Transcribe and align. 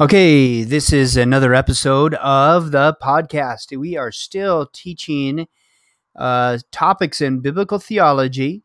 Okay, 0.00 0.62
this 0.62 0.92
is 0.92 1.16
another 1.16 1.54
episode 1.54 2.14
of 2.14 2.70
the 2.70 2.96
podcast. 3.02 3.76
We 3.76 3.96
are 3.96 4.12
still 4.12 4.70
teaching 4.72 5.48
uh, 6.14 6.58
topics 6.70 7.20
in 7.20 7.40
biblical 7.40 7.80
theology. 7.80 8.62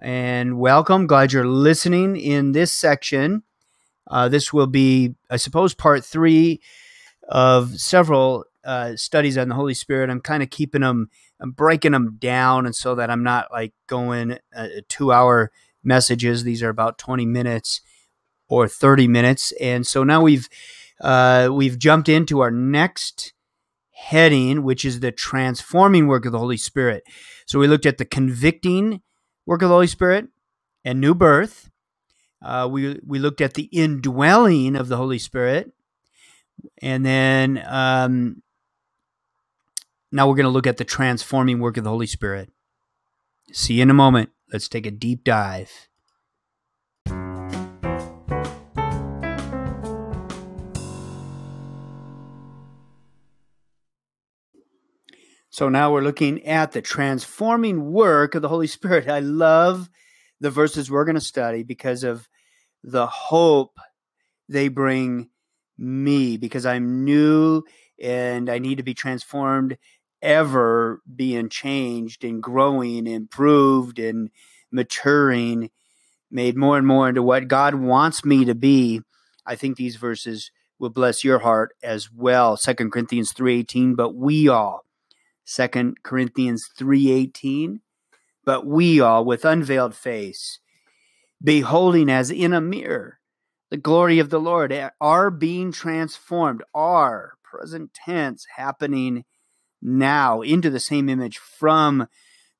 And 0.00 0.58
welcome. 0.58 1.06
Glad 1.06 1.32
you're 1.32 1.46
listening 1.46 2.16
in 2.16 2.50
this 2.50 2.72
section. 2.72 3.44
Uh, 4.10 4.28
this 4.28 4.52
will 4.52 4.66
be, 4.66 5.14
I 5.30 5.36
suppose, 5.36 5.72
part 5.72 6.04
three 6.04 6.60
of 7.28 7.78
several 7.78 8.46
uh, 8.64 8.96
studies 8.96 9.38
on 9.38 9.50
the 9.50 9.54
Holy 9.54 9.74
Spirit. 9.74 10.10
I'm 10.10 10.20
kind 10.20 10.42
of 10.42 10.50
keeping 10.50 10.80
them, 10.80 11.10
I'm 11.38 11.52
breaking 11.52 11.92
them 11.92 12.16
down, 12.18 12.66
and 12.66 12.74
so 12.74 12.96
that 12.96 13.08
I'm 13.08 13.22
not 13.22 13.52
like 13.52 13.72
going 13.86 14.36
uh, 14.52 14.66
two 14.88 15.12
hour 15.12 15.52
messages. 15.84 16.42
These 16.42 16.60
are 16.60 16.70
about 16.70 16.98
20 16.98 17.24
minutes 17.24 17.82
or 18.52 18.68
30 18.68 19.08
minutes. 19.08 19.52
And 19.52 19.86
so 19.86 20.04
now 20.04 20.20
we've 20.20 20.46
uh, 21.00 21.48
we've 21.50 21.78
jumped 21.78 22.08
into 22.08 22.40
our 22.40 22.50
next 22.50 23.32
heading, 23.92 24.62
which 24.62 24.84
is 24.84 25.00
the 25.00 25.10
transforming 25.10 26.06
work 26.06 26.26
of 26.26 26.32
the 26.32 26.38
Holy 26.38 26.58
Spirit. 26.58 27.02
So 27.46 27.58
we 27.58 27.66
looked 27.66 27.86
at 27.86 27.96
the 27.96 28.04
convicting 28.04 29.00
work 29.46 29.62
of 29.62 29.70
the 29.70 29.74
Holy 29.74 29.86
Spirit 29.86 30.28
and 30.84 31.00
new 31.00 31.14
birth. 31.14 31.70
Uh, 32.42 32.68
we 32.70 33.00
we 33.06 33.18
looked 33.18 33.40
at 33.40 33.54
the 33.54 33.70
indwelling 33.72 34.76
of 34.76 34.88
the 34.88 34.98
Holy 34.98 35.18
Spirit, 35.18 35.72
and 36.82 37.06
then 37.06 37.64
um, 37.66 38.42
now 40.10 40.28
we're 40.28 40.36
going 40.36 40.44
to 40.44 40.50
look 40.50 40.66
at 40.66 40.76
the 40.76 40.84
transforming 40.84 41.58
work 41.58 41.78
of 41.78 41.84
the 41.84 41.90
Holy 41.90 42.06
Spirit. 42.06 42.50
See 43.52 43.74
you 43.74 43.82
in 43.82 43.90
a 43.90 43.94
moment. 43.94 44.30
Let's 44.52 44.68
take 44.68 44.84
a 44.84 44.90
deep 44.90 45.24
dive. 45.24 45.88
So 55.52 55.68
now 55.68 55.92
we're 55.92 56.00
looking 56.00 56.46
at 56.46 56.72
the 56.72 56.80
transforming 56.80 57.92
work 57.92 58.34
of 58.34 58.40
the 58.40 58.48
Holy 58.48 58.66
Spirit. 58.66 59.06
I 59.06 59.18
love 59.18 59.90
the 60.40 60.48
verses 60.48 60.90
we're 60.90 61.04
going 61.04 61.14
to 61.14 61.20
study 61.20 61.62
because 61.62 62.04
of 62.04 62.26
the 62.82 63.06
hope 63.06 63.78
they 64.48 64.68
bring 64.68 65.28
me 65.76 66.38
because 66.38 66.64
I'm 66.64 67.04
new 67.04 67.64
and 68.02 68.48
I 68.48 68.60
need 68.60 68.78
to 68.78 68.82
be 68.82 68.94
transformed, 68.94 69.76
ever 70.22 71.02
being 71.14 71.50
changed 71.50 72.24
and 72.24 72.42
growing, 72.42 73.06
improved 73.06 73.98
and 73.98 74.30
maturing, 74.70 75.68
made 76.30 76.56
more 76.56 76.78
and 76.78 76.86
more 76.86 77.10
into 77.10 77.22
what 77.22 77.46
God 77.46 77.74
wants 77.74 78.24
me 78.24 78.46
to 78.46 78.54
be. 78.54 79.02
I 79.44 79.56
think 79.56 79.76
these 79.76 79.96
verses 79.96 80.50
will 80.78 80.88
bless 80.88 81.24
your 81.24 81.40
heart 81.40 81.74
as 81.82 82.10
well. 82.10 82.56
Second 82.56 82.90
Corinthians 82.90 83.34
3:18, 83.34 83.94
but 83.94 84.14
we 84.14 84.48
all 84.48 84.86
Second 85.44 86.02
Corinthians 86.02 86.64
3:18 86.78 87.80
but 88.44 88.66
we 88.66 89.00
all 89.00 89.24
with 89.24 89.44
unveiled 89.44 89.94
face 89.94 90.58
beholding 91.42 92.10
as 92.10 92.30
in 92.30 92.52
a 92.52 92.60
mirror 92.60 93.18
the 93.70 93.76
glory 93.76 94.18
of 94.18 94.30
the 94.30 94.40
Lord 94.40 94.72
are 95.00 95.30
being 95.30 95.72
transformed 95.72 96.62
are 96.74 97.34
present 97.42 97.94
tense 97.94 98.46
happening 98.56 99.24
now 99.80 100.40
into 100.42 100.70
the 100.70 100.80
same 100.80 101.08
image 101.08 101.38
from 101.38 102.06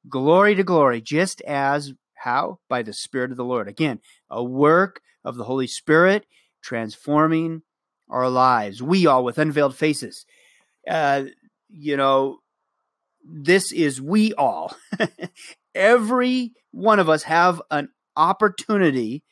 glory 0.09 0.55
to 0.55 0.65
glory 0.65 1.01
just 1.01 1.41
as 1.43 1.93
how? 2.15 2.59
By 2.69 2.83
the 2.83 2.93
spirit 2.93 3.31
of 3.31 3.37
the 3.37 3.45
Lord. 3.45 3.69
Again 3.69 4.01
a 4.31 4.43
work 4.43 5.01
of 5.25 5.37
the 5.37 5.45
Holy 5.45 5.67
Spirit 5.67 6.27
transforming 6.63 7.63
our 8.09 8.29
lives. 8.29 8.83
We 8.83 9.07
all 9.07 9.25
with 9.25 9.39
unveiled 9.39 9.77
faces. 9.77 10.27
Uh, 10.89 11.25
you 11.69 11.97
know 11.97 12.39
this 13.25 13.73
is 13.73 14.01
we 14.01 14.35
all. 14.35 14.77
Every 15.75 16.53
one 16.71 16.99
of 16.99 17.09
us 17.09 17.25
have 17.25 17.63
an 17.71 17.89
opportunity, 18.17 19.23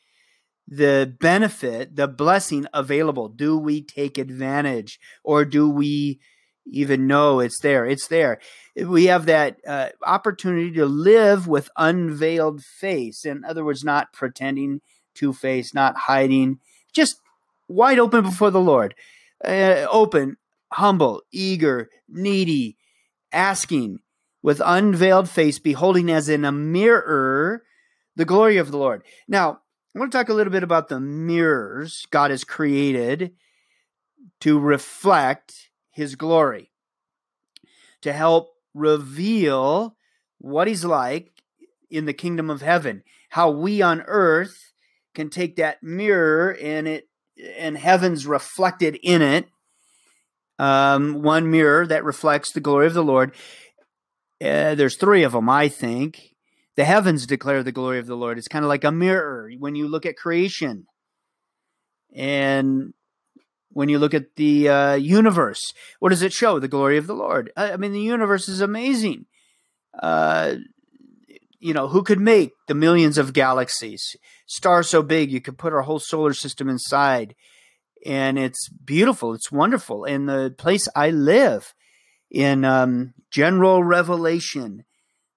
the 0.67 1.13
benefit, 1.19 1.95
the 1.95 2.07
blessing 2.07 2.65
available. 2.73 3.29
Do 3.29 3.57
we 3.57 3.81
take 3.81 4.17
advantage 4.17 4.99
or 5.23 5.45
do 5.45 5.69
we 5.69 6.19
even 6.65 7.07
know 7.07 7.39
it's 7.39 7.59
there? 7.59 7.85
It's 7.85 8.07
there. 8.07 8.39
We 8.75 9.05
have 9.05 9.25
that 9.25 9.57
uh, 9.67 9.89
opportunity 10.05 10.71
to 10.73 10.85
live 10.85 11.47
with 11.47 11.69
unveiled 11.77 12.63
face. 12.63 13.25
In 13.25 13.43
other 13.43 13.65
words, 13.65 13.83
not 13.83 14.13
pretending 14.13 14.81
two 15.13 15.33
face, 15.33 15.73
not 15.73 15.97
hiding, 15.97 16.59
just 16.93 17.19
wide 17.67 17.99
open 17.99 18.23
before 18.23 18.51
the 18.51 18.61
Lord. 18.61 18.95
Uh, 19.43 19.87
open, 19.89 20.37
humble, 20.71 21.21
eager, 21.31 21.89
needy, 22.07 22.77
asking 23.31 23.99
with 24.41 24.61
unveiled 24.63 25.29
face, 25.29 25.59
beholding 25.59 26.09
as 26.09 26.29
in 26.29 26.45
a 26.45 26.51
mirror 26.51 27.63
the 28.15 28.25
glory 28.25 28.57
of 28.57 28.71
the 28.71 28.77
Lord. 28.77 29.03
Now, 29.27 29.59
I 29.95 29.99
want 29.99 30.11
to 30.11 30.17
talk 30.17 30.29
a 30.29 30.33
little 30.33 30.51
bit 30.51 30.63
about 30.63 30.87
the 30.87 30.99
mirrors 30.99 32.05
God 32.11 32.31
has 32.31 32.43
created 32.43 33.33
to 34.39 34.59
reflect 34.59 35.69
his 35.91 36.15
glory, 36.15 36.71
to 38.01 38.13
help 38.13 38.53
reveal 38.73 39.95
what 40.39 40.67
he's 40.67 40.85
like 40.85 41.43
in 41.89 42.05
the 42.05 42.13
kingdom 42.13 42.49
of 42.49 42.61
heaven, 42.61 43.03
how 43.29 43.49
we 43.49 43.81
on 43.81 44.01
earth 44.07 44.73
can 45.13 45.29
take 45.29 45.57
that 45.57 45.83
mirror 45.83 46.55
and 46.61 46.87
it 46.87 47.07
and 47.57 47.77
heaven's 47.77 48.27
reflected 48.27 48.97
in 49.01 49.21
it 49.21 49.47
um, 50.59 51.21
one 51.21 51.49
mirror 51.49 51.87
that 51.87 52.03
reflects 52.03 52.51
the 52.51 52.59
glory 52.59 52.87
of 52.87 52.93
the 52.93 53.03
Lord. 53.03 53.33
Uh, 54.41 54.75
there's 54.75 54.97
three 54.97 55.23
of 55.23 55.33
them, 55.33 55.49
I 55.49 55.69
think. 55.69 56.35
The 56.75 56.85
heavens 56.85 57.27
declare 57.27 57.63
the 57.63 57.71
glory 57.71 57.99
of 57.99 58.07
the 58.07 58.15
Lord. 58.15 58.37
It's 58.37 58.47
kind 58.47 58.63
of 58.63 58.69
like 58.69 58.83
a 58.83 58.91
mirror 58.91 59.51
when 59.59 59.75
you 59.75 59.87
look 59.87 60.05
at 60.05 60.15
creation. 60.15 60.85
And 62.15 62.93
when 63.69 63.89
you 63.89 63.99
look 63.99 64.13
at 64.13 64.35
the 64.35 64.69
uh, 64.69 64.95
universe, 64.95 65.73
what 65.99 66.09
does 66.09 66.21
it 66.21 66.33
show? 66.33 66.59
The 66.59 66.67
glory 66.67 66.97
of 66.97 67.07
the 67.07 67.13
Lord. 67.13 67.51
I, 67.55 67.73
I 67.73 67.77
mean, 67.77 67.93
the 67.93 68.01
universe 68.01 68.49
is 68.49 68.61
amazing. 68.61 69.25
Uh, 70.01 70.55
you 71.59 71.73
know, 71.73 71.87
who 71.87 72.03
could 72.03 72.19
make 72.19 72.51
the 72.67 72.73
millions 72.73 73.17
of 73.17 73.33
galaxies? 73.33 74.15
Stars 74.47 74.89
so 74.89 75.03
big 75.03 75.31
you 75.31 75.41
could 75.41 75.57
put 75.57 75.73
our 75.73 75.83
whole 75.83 75.99
solar 75.99 76.33
system 76.33 76.69
inside 76.69 77.35
and 78.05 78.39
it's 78.39 78.69
beautiful. 78.69 79.33
It's 79.33 79.51
wonderful. 79.51 80.05
And 80.05 80.27
the 80.27 80.53
place 80.57 80.87
I 80.95 81.09
live 81.09 81.73
in 82.29 82.65
um, 82.65 83.13
general 83.29 83.83
revelation, 83.83 84.85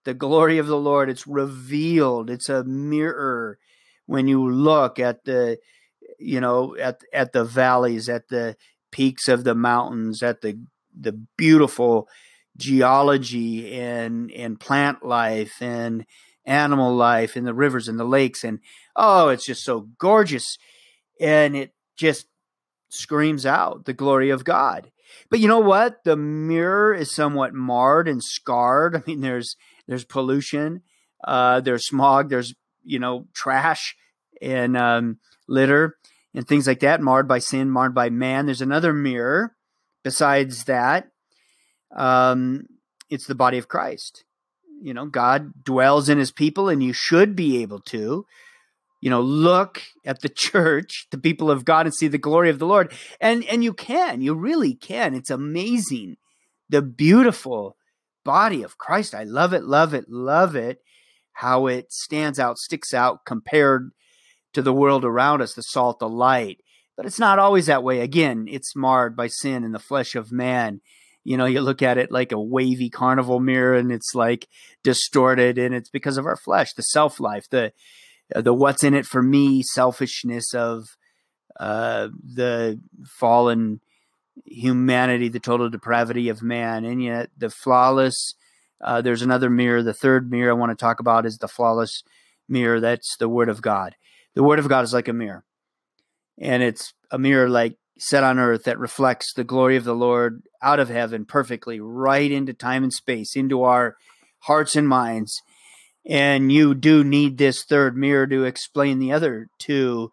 the 0.05 0.15
glory 0.15 0.59
of 0.59 0.67
the 0.67 0.79
Lord, 0.79 1.11
it's 1.11 1.27
revealed. 1.27 2.31
It's 2.31 2.49
a 2.49 2.65
mirror 2.65 3.59
when 4.07 4.29
you 4.29 4.49
look 4.49 4.99
at 4.99 5.25
the, 5.25 5.59
you 6.19 6.41
know, 6.41 6.77
at 6.77 7.01
at 7.13 7.33
the 7.33 7.45
valleys, 7.45 8.09
at 8.09 8.29
the 8.29 8.57
peaks 8.91 9.29
of 9.29 9.45
the 9.45 9.55
mountains, 9.55 10.23
at 10.23 10.41
the 10.41 10.59
the 10.99 11.13
beautiful 11.37 12.09
geology 12.57 13.75
and 13.79 14.31
and 14.31 14.61
plant 14.61 15.05
life 15.05 15.61
and 15.61 16.07
animal 16.47 16.95
life 16.95 17.37
in 17.37 17.45
the 17.45 17.55
rivers 17.55 17.89
and 17.89 17.99
the 17.99 18.05
lakes 18.05 18.45
and 18.45 18.61
oh 18.95 19.29
it's 19.29 19.47
just 19.47 19.65
so 19.65 19.89
gorgeous 19.99 20.57
and 21.21 21.57
it 21.57 21.73
just 21.97 22.27
screams 22.95 23.45
out 23.45 23.85
the 23.85 23.93
glory 23.93 24.31
of 24.31 24.45
God. 24.45 24.91
But 25.31 25.41
you 25.41 25.49
know 25.49 25.61
what? 25.61 26.05
The 26.05 26.17
mirror 26.17 26.95
is 26.95 27.15
somewhat 27.15 27.55
marred 27.55 28.09
and 28.09 28.23
scarred. 28.23 28.97
I 28.97 29.03
mean, 29.07 29.21
there's 29.21 29.57
there's 29.87 30.05
pollution, 30.05 30.83
uh, 31.23 31.61
there's 31.61 31.87
smog, 31.87 32.31
there's 32.31 32.55
you 32.83 32.99
know 32.99 33.27
trash 33.35 33.97
and 34.41 34.77
um, 34.77 35.19
litter 35.49 35.97
and 36.35 36.47
things 36.47 36.67
like 36.67 36.81
that, 36.81 37.01
marred 37.01 37.29
by 37.29 37.39
sin, 37.39 37.71
marred 37.71 37.95
by 37.95 38.11
man. 38.11 38.47
There's 38.47 38.61
another 38.61 38.93
mirror 38.93 39.55
besides 40.03 40.65
that. 40.65 41.09
Um, 41.95 42.67
it's 43.11 43.27
the 43.27 43.35
body 43.35 43.59
of 43.59 43.69
Christ. 43.69 44.25
You 44.83 44.93
know, 44.93 45.07
God 45.07 45.65
dwells 45.65 46.09
in 46.09 46.19
His 46.19 46.33
people, 46.33 46.69
and 46.69 46.83
you 46.83 46.93
should 46.93 47.37
be 47.37 47.63
able 47.63 47.81
to 47.81 48.27
you 49.05 49.11
know 49.11 49.21
look 49.21 49.83
at 50.07 50.23
the 50.23 50.29
church 50.49 51.07
the 51.11 51.19
people 51.19 51.51
of 51.51 51.67
god 51.67 51.85
and 51.85 51.95
see 51.95 52.09
the 52.09 52.19
glory 52.19 52.49
of 52.49 52.59
the 52.59 52.67
lord. 52.67 52.91
And 53.21 53.45
and 53.45 53.63
you 53.63 53.75
can 53.75 54.23
you 54.23 54.35
really 54.35 54.75
can. 54.75 55.15
It's 55.15 55.31
amazing 55.31 56.17
the 56.71 56.83
beautiful 56.83 57.77
body 58.25 58.63
of 58.63 58.79
christ. 58.79 59.15
I 59.15 59.25
love 59.25 59.53
it 59.53 59.63
love 59.63 59.93
it 59.93 60.07
love 60.09 60.57
it 60.57 60.79
how 61.35 61.67
it 61.67 61.93
stands 61.93 62.41
out 62.41 62.57
sticks 62.57 62.95
out 62.95 63.27
compared 63.27 63.91
to 64.55 64.63
the 64.63 64.73
world 64.73 65.05
around 65.05 65.43
us 65.43 65.53
the 65.53 65.63
salt 65.63 65.99
the 65.99 66.09
light. 66.09 66.61
But 66.97 67.05
it's 67.05 67.19
not 67.19 67.39
always 67.39 67.67
that 67.67 67.85
way. 67.85 68.01
Again 68.01 68.47
it's 68.49 68.75
marred 68.75 69.15
by 69.15 69.27
sin 69.27 69.65
in 69.65 69.73
the 69.73 69.79
flesh 69.79 70.15
of 70.15 70.33
man. 70.33 70.81
You 71.25 71.37
know 71.37 71.45
you 71.45 71.61
look 71.61 71.83
at 71.83 71.99
it 71.99 72.11
like 72.11 72.33
a 72.33 72.41
wavy 72.41 72.89
carnival 72.89 73.39
mirror 73.39 73.75
and 73.75 73.93
it's 73.93 74.15
like 74.15 74.49
distorted 74.83 75.59
and 75.59 75.75
it's 75.75 75.91
because 75.91 76.17
of 76.17 76.25
our 76.25 76.37
flesh 76.37 76.73
the 76.73 76.83
self 76.83 77.21
life 77.21 77.51
the 77.51 77.75
the 78.35 78.55
what's 78.55 78.85
in 78.85 78.95
it 78.95 79.07
for 79.07 79.23
me 79.23 79.63
selfishness 79.63 80.55
of 80.55 80.97
uh, 81.59 82.09
the 82.23 82.81
fallen 83.07 83.81
humanity, 84.47 85.29
the 85.29 85.41
total 85.41 85.71
depravity 85.71 86.29
of 86.29 86.43
man, 86.43 86.85
and 86.85 87.03
yet 87.03 87.31
the 87.37 87.51
flawless. 87.51 88.35
Uh, 88.83 89.01
there's 89.01 89.23
another 89.23 89.49
mirror. 89.49 89.83
The 89.83 89.95
third 89.95 90.31
mirror 90.31 90.51
I 90.51 90.55
want 90.55 90.77
to 90.77 90.83
talk 90.83 91.01
about 91.01 91.27
is 91.27 91.39
the 91.39 91.49
flawless 91.49 92.03
mirror. 92.49 92.81
That's 92.81 93.17
the 93.19 93.29
Word 93.29 93.49
of 93.49 93.63
God. 93.63 93.95
The 94.35 94.43
Word 94.43 94.59
of 94.59 94.69
God 94.69 94.85
is 94.85 94.93
like 94.93 95.09
a 95.09 95.13
mirror, 95.13 95.45
and 96.39 96.63
it's 96.63 96.93
a 97.11 97.19
mirror 97.19 97.49
like 97.49 97.77
set 97.99 98.25
on 98.25 98.39
earth 98.39 98.65
that 98.65 98.79
reflects 98.79 99.33
the 99.33 99.45
glory 99.45 99.77
of 99.77 99.85
the 99.85 99.95
Lord 99.95 100.43
out 100.61 100.81
of 100.81 100.89
heaven 100.89 101.25
perfectly, 101.25 101.79
right 101.81 102.31
into 102.31 102.53
time 102.53 102.83
and 102.83 102.93
space, 102.93 103.37
into 103.37 103.63
our 103.63 103.97
hearts 104.41 104.75
and 104.75 104.89
minds. 104.89 105.41
And 106.07 106.53
you 106.53 106.75
do 106.75 107.03
need 107.03 107.39
this 107.39 107.65
third 107.65 107.97
mirror 107.97 108.27
to 108.27 108.45
explain 108.45 108.99
the 108.99 109.13
other 109.13 109.49
two 109.59 110.13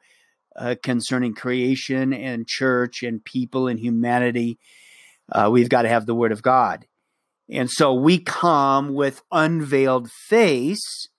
uh, 0.55 0.75
concerning 0.81 1.33
creation 1.33 2.13
and 2.13 2.47
church 2.47 3.03
and 3.03 3.23
people 3.23 3.67
and 3.67 3.79
humanity. 3.79 4.57
Uh, 5.31 5.49
we've 5.51 5.69
got 5.69 5.83
to 5.83 5.89
have 5.89 6.05
the 6.05 6.15
Word 6.15 6.31
of 6.31 6.41
God. 6.41 6.85
And 7.49 7.69
so 7.69 7.93
we 7.93 8.19
come 8.19 8.93
with 8.93 9.21
unveiled 9.31 10.09
face 10.09 11.09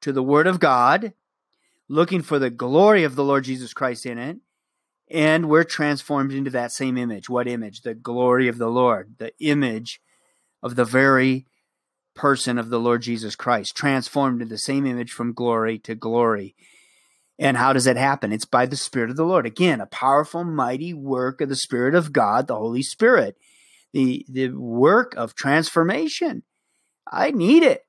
to 0.00 0.12
the 0.12 0.22
Word 0.22 0.46
of 0.46 0.60
God, 0.60 1.12
looking 1.88 2.22
for 2.22 2.38
the 2.38 2.50
glory 2.50 3.02
of 3.02 3.16
the 3.16 3.24
Lord 3.24 3.44
Jesus 3.44 3.74
Christ 3.74 4.06
in 4.06 4.18
it. 4.18 4.36
And 5.10 5.48
we're 5.48 5.64
transformed 5.64 6.32
into 6.32 6.50
that 6.50 6.70
same 6.70 6.96
image. 6.96 7.28
What 7.28 7.48
image? 7.48 7.82
The 7.82 7.94
glory 7.94 8.46
of 8.46 8.58
the 8.58 8.68
Lord, 8.68 9.16
the 9.18 9.32
image 9.40 10.00
of 10.62 10.76
the 10.76 10.84
very 10.84 11.46
person 12.14 12.58
of 12.58 12.70
the 12.70 12.80
Lord 12.80 13.02
Jesus 13.02 13.36
Christ, 13.36 13.76
transformed 13.76 14.42
in 14.42 14.48
the 14.48 14.58
same 14.58 14.86
image 14.86 15.12
from 15.12 15.32
glory 15.32 15.78
to 15.80 15.94
glory. 15.94 16.54
And 17.38 17.56
how 17.56 17.72
does 17.72 17.84
that 17.84 17.96
happen? 17.96 18.32
It's 18.32 18.44
by 18.44 18.66
the 18.66 18.76
Spirit 18.76 19.10
of 19.10 19.16
the 19.16 19.24
Lord. 19.24 19.46
Again, 19.46 19.80
a 19.80 19.86
powerful, 19.86 20.44
mighty 20.44 20.92
work 20.92 21.40
of 21.40 21.48
the 21.48 21.56
Spirit 21.56 21.94
of 21.94 22.12
God, 22.12 22.46
the 22.46 22.56
Holy 22.56 22.82
Spirit. 22.82 23.36
The, 23.92 24.24
the 24.28 24.50
work 24.50 25.14
of 25.16 25.34
transformation. 25.34 26.42
I 27.10 27.30
need 27.30 27.62
it. 27.62 27.86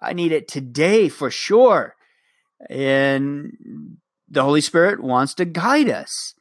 I 0.00 0.14
need 0.14 0.32
it 0.32 0.48
today 0.48 1.08
for 1.08 1.30
sure. 1.30 1.94
And 2.68 3.98
the 4.28 4.42
Holy 4.42 4.60
Spirit 4.60 5.00
wants 5.00 5.34
to 5.34 5.44
guide 5.44 5.88
us 5.90 6.34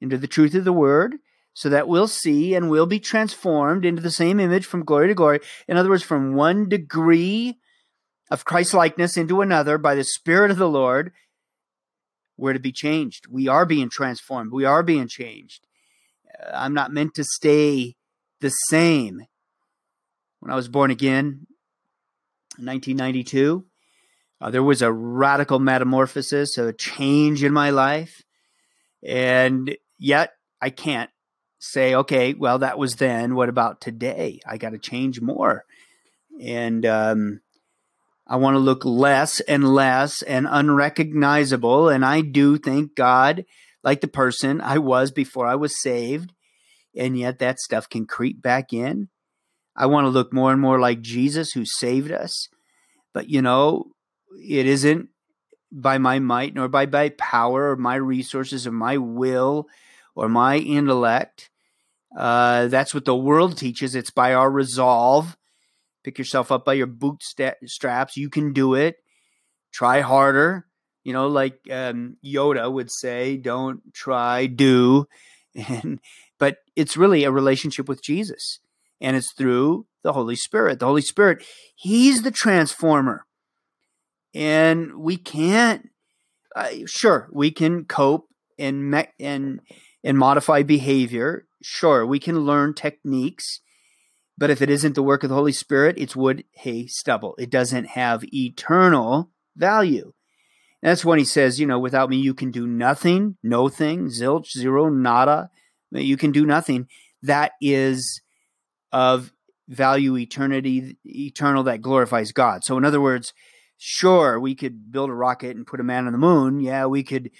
into 0.00 0.18
the 0.18 0.26
truth 0.26 0.54
of 0.54 0.64
the 0.64 0.72
Word 0.72 1.16
so 1.52 1.68
that 1.68 1.88
we'll 1.88 2.08
see 2.08 2.54
and 2.54 2.70
we'll 2.70 2.86
be 2.86 3.00
transformed 3.00 3.84
into 3.84 4.02
the 4.02 4.10
same 4.10 4.40
image 4.40 4.64
from 4.64 4.84
glory 4.84 5.08
to 5.08 5.14
glory. 5.14 5.40
In 5.68 5.76
other 5.76 5.88
words, 5.88 6.02
from 6.02 6.34
one 6.34 6.68
degree 6.68 7.58
of 8.30 8.44
Christ 8.44 8.74
likeness 8.74 9.16
into 9.16 9.40
another 9.40 9.76
by 9.76 9.94
the 9.94 10.04
Spirit 10.04 10.50
of 10.50 10.58
the 10.58 10.68
Lord 10.68 11.12
we're 12.40 12.54
to 12.54 12.58
be 12.58 12.72
changed. 12.72 13.26
We 13.28 13.48
are 13.48 13.66
being 13.66 13.90
transformed. 13.90 14.52
We 14.52 14.64
are 14.64 14.82
being 14.82 15.08
changed. 15.08 15.66
Uh, 16.42 16.50
I'm 16.54 16.72
not 16.72 16.92
meant 16.92 17.14
to 17.14 17.24
stay 17.24 17.96
the 18.40 18.48
same. 18.48 19.26
When 20.40 20.50
I 20.50 20.56
was 20.56 20.68
born 20.68 20.90
again 20.90 21.46
in 22.58 22.66
1992, 22.66 23.66
uh, 24.40 24.50
there 24.50 24.62
was 24.62 24.80
a 24.80 24.90
radical 24.90 25.58
metamorphosis, 25.58 26.56
a 26.56 26.72
change 26.72 27.44
in 27.44 27.52
my 27.52 27.68
life. 27.68 28.22
And 29.06 29.76
yet 29.98 30.32
I 30.62 30.70
can't 30.70 31.10
say, 31.60 31.94
okay, 31.94 32.32
well, 32.32 32.58
that 32.58 32.78
was 32.78 32.96
then. 32.96 33.34
What 33.34 33.50
about 33.50 33.80
today? 33.80 34.40
I 34.46 34.56
got 34.56 34.70
to 34.70 34.78
change 34.78 35.20
more. 35.20 35.66
And 36.40 36.84
um, 36.86 37.40
I 38.26 38.36
want 38.36 38.54
to 38.54 38.58
look 38.58 38.84
less 38.84 39.40
and 39.40 39.72
less 39.74 40.22
and 40.22 40.48
unrecognizable. 40.50 41.90
And 41.90 42.04
I 42.04 42.22
do 42.22 42.56
thank 42.56 42.96
God, 42.96 43.44
like 43.84 44.00
the 44.00 44.08
person 44.08 44.60
I 44.62 44.78
was 44.78 45.10
before 45.10 45.46
I 45.46 45.54
was 45.54 45.80
saved, 45.80 46.32
and 46.96 47.16
yet 47.16 47.38
that 47.38 47.60
stuff 47.60 47.88
can 47.88 48.06
creep 48.06 48.42
back 48.42 48.72
in. 48.72 49.08
I 49.76 49.86
want 49.86 50.06
to 50.06 50.10
look 50.10 50.32
more 50.32 50.52
and 50.52 50.60
more 50.60 50.80
like 50.80 51.02
Jesus 51.02 51.52
who 51.52 51.64
saved 51.64 52.10
us. 52.10 52.48
But, 53.12 53.28
you 53.28 53.42
know, 53.42 53.92
it 54.42 54.66
isn't 54.66 55.08
by 55.70 55.98
my 55.98 56.18
might 56.18 56.54
nor 56.54 56.68
by 56.68 56.86
my 56.86 57.10
power 57.10 57.70
or 57.70 57.76
my 57.76 57.96
resources 57.96 58.66
or 58.66 58.72
my 58.72 58.96
will 58.96 59.66
or 60.20 60.28
my 60.28 60.58
intellect. 60.58 61.50
Uh, 62.16 62.66
that's 62.68 62.92
what 62.92 63.04
the 63.04 63.16
world 63.16 63.56
teaches. 63.56 63.94
It's 63.94 64.10
by 64.10 64.34
our 64.34 64.50
resolve 64.50 65.36
Pick 66.02 66.18
yourself 66.18 66.50
up 66.50 66.64
by 66.64 66.74
your 66.74 66.86
bootstraps. 66.86 68.16
You 68.16 68.30
can 68.30 68.52
do 68.52 68.74
it. 68.74 68.96
Try 69.72 70.00
harder. 70.00 70.66
You 71.04 71.12
know, 71.12 71.28
like 71.28 71.58
um, 71.70 72.16
Yoda 72.24 72.70
would 72.72 72.90
say, 72.90 73.36
don't 73.36 73.82
try, 73.94 74.46
do. 74.46 75.06
And 75.68 75.98
but 76.38 76.58
it's 76.76 76.96
really 76.96 77.24
a 77.24 77.32
relationship 77.32 77.88
with 77.88 78.04
Jesus, 78.04 78.60
and 79.00 79.16
it's 79.16 79.32
through 79.32 79.86
the 80.04 80.12
Holy 80.12 80.36
Spirit. 80.36 80.78
The 80.78 80.86
Holy 80.86 81.02
Spirit, 81.02 81.44
He's 81.74 82.22
the 82.22 82.30
transformer, 82.30 83.26
and 84.32 84.94
we 84.94 85.16
can't. 85.16 85.88
Uh, 86.54 86.68
sure, 86.86 87.28
we 87.32 87.50
can 87.50 87.84
cope 87.84 88.28
and 88.60 88.92
me- 88.92 89.10
and 89.18 89.60
and 90.02 90.18
modify 90.18 90.62
behavior. 90.62 91.46
Sure, 91.62 92.06
we 92.06 92.18
can 92.18 92.40
learn 92.40 92.74
techniques 92.74 93.60
but 94.40 94.48
if 94.48 94.62
it 94.62 94.70
isn't 94.70 94.94
the 94.94 95.02
work 95.02 95.22
of 95.22 95.28
the 95.28 95.36
Holy 95.36 95.52
Spirit, 95.52 95.96
it's 95.98 96.16
wood, 96.16 96.44
hay, 96.52 96.86
stubble. 96.86 97.34
It 97.38 97.50
doesn't 97.50 97.88
have 97.88 98.24
eternal 98.32 99.30
value. 99.54 100.14
And 100.82 100.90
that's 100.90 101.04
when 101.04 101.18
he 101.18 101.26
says, 101.26 101.60
you 101.60 101.66
know, 101.66 101.78
without 101.78 102.08
me, 102.08 102.16
you 102.16 102.32
can 102.32 102.50
do 102.50 102.66
nothing, 102.66 103.36
no 103.42 103.68
thing, 103.68 104.06
zilch, 104.06 104.52
zero, 104.52 104.88
nada. 104.88 105.50
You 105.90 106.16
can 106.16 106.32
do 106.32 106.46
nothing. 106.46 106.88
That 107.22 107.52
is 107.60 108.22
of 108.92 109.30
value 109.68 110.16
eternity, 110.16 110.96
eternal 111.04 111.64
that 111.64 111.82
glorifies 111.82 112.32
God. 112.32 112.64
So, 112.64 112.78
in 112.78 112.86
other 112.86 113.00
words, 113.00 113.34
sure, 113.76 114.40
we 114.40 114.54
could 114.54 114.90
build 114.90 115.10
a 115.10 115.14
rocket 115.14 115.54
and 115.54 115.66
put 115.66 115.80
a 115.80 115.84
man 115.84 116.06
on 116.06 116.12
the 116.12 116.18
moon. 116.18 116.60
Yeah, 116.60 116.86
we 116.86 117.02
could 117.02 117.30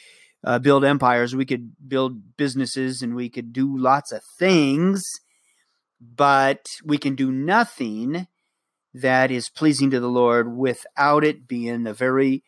uh, 0.45 0.59
build 0.59 0.85
empires, 0.85 1.35
we 1.37 1.45
could 1.45 1.73
build 1.87 2.37
businesses, 2.37 3.03
and 3.03 3.15
we 3.15 3.29
could 3.29 3.53
do 3.53 3.77
lots 3.77 4.13
of 4.13 4.23
things 4.25 5.21
but 6.01 6.67
we 6.85 6.99
can 6.99 7.15
do 7.15 7.31
nothing 7.31 8.27
that 8.95 9.31
is 9.31 9.49
pleasing 9.49 9.91
to 9.91 10.01
the 10.01 10.09
Lord 10.09 10.57
without 10.57 11.25
it 11.25 11.47
being 11.47 11.83
the 11.83 11.93
very 11.93 12.43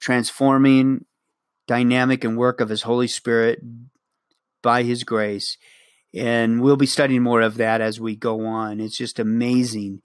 transforming 0.00 1.04
dynamic 1.66 2.24
and 2.24 2.36
work 2.36 2.60
of 2.60 2.68
His 2.68 2.82
Holy 2.82 3.06
Spirit 3.06 3.60
by 4.62 4.82
His 4.82 5.04
grace. 5.04 5.56
And 6.12 6.60
we'll 6.60 6.76
be 6.76 6.86
studying 6.86 7.22
more 7.22 7.40
of 7.40 7.56
that 7.58 7.80
as 7.80 8.00
we 8.00 8.16
go 8.16 8.44
on. 8.44 8.80
It's 8.80 8.96
just 8.96 9.18
amazing 9.18 10.02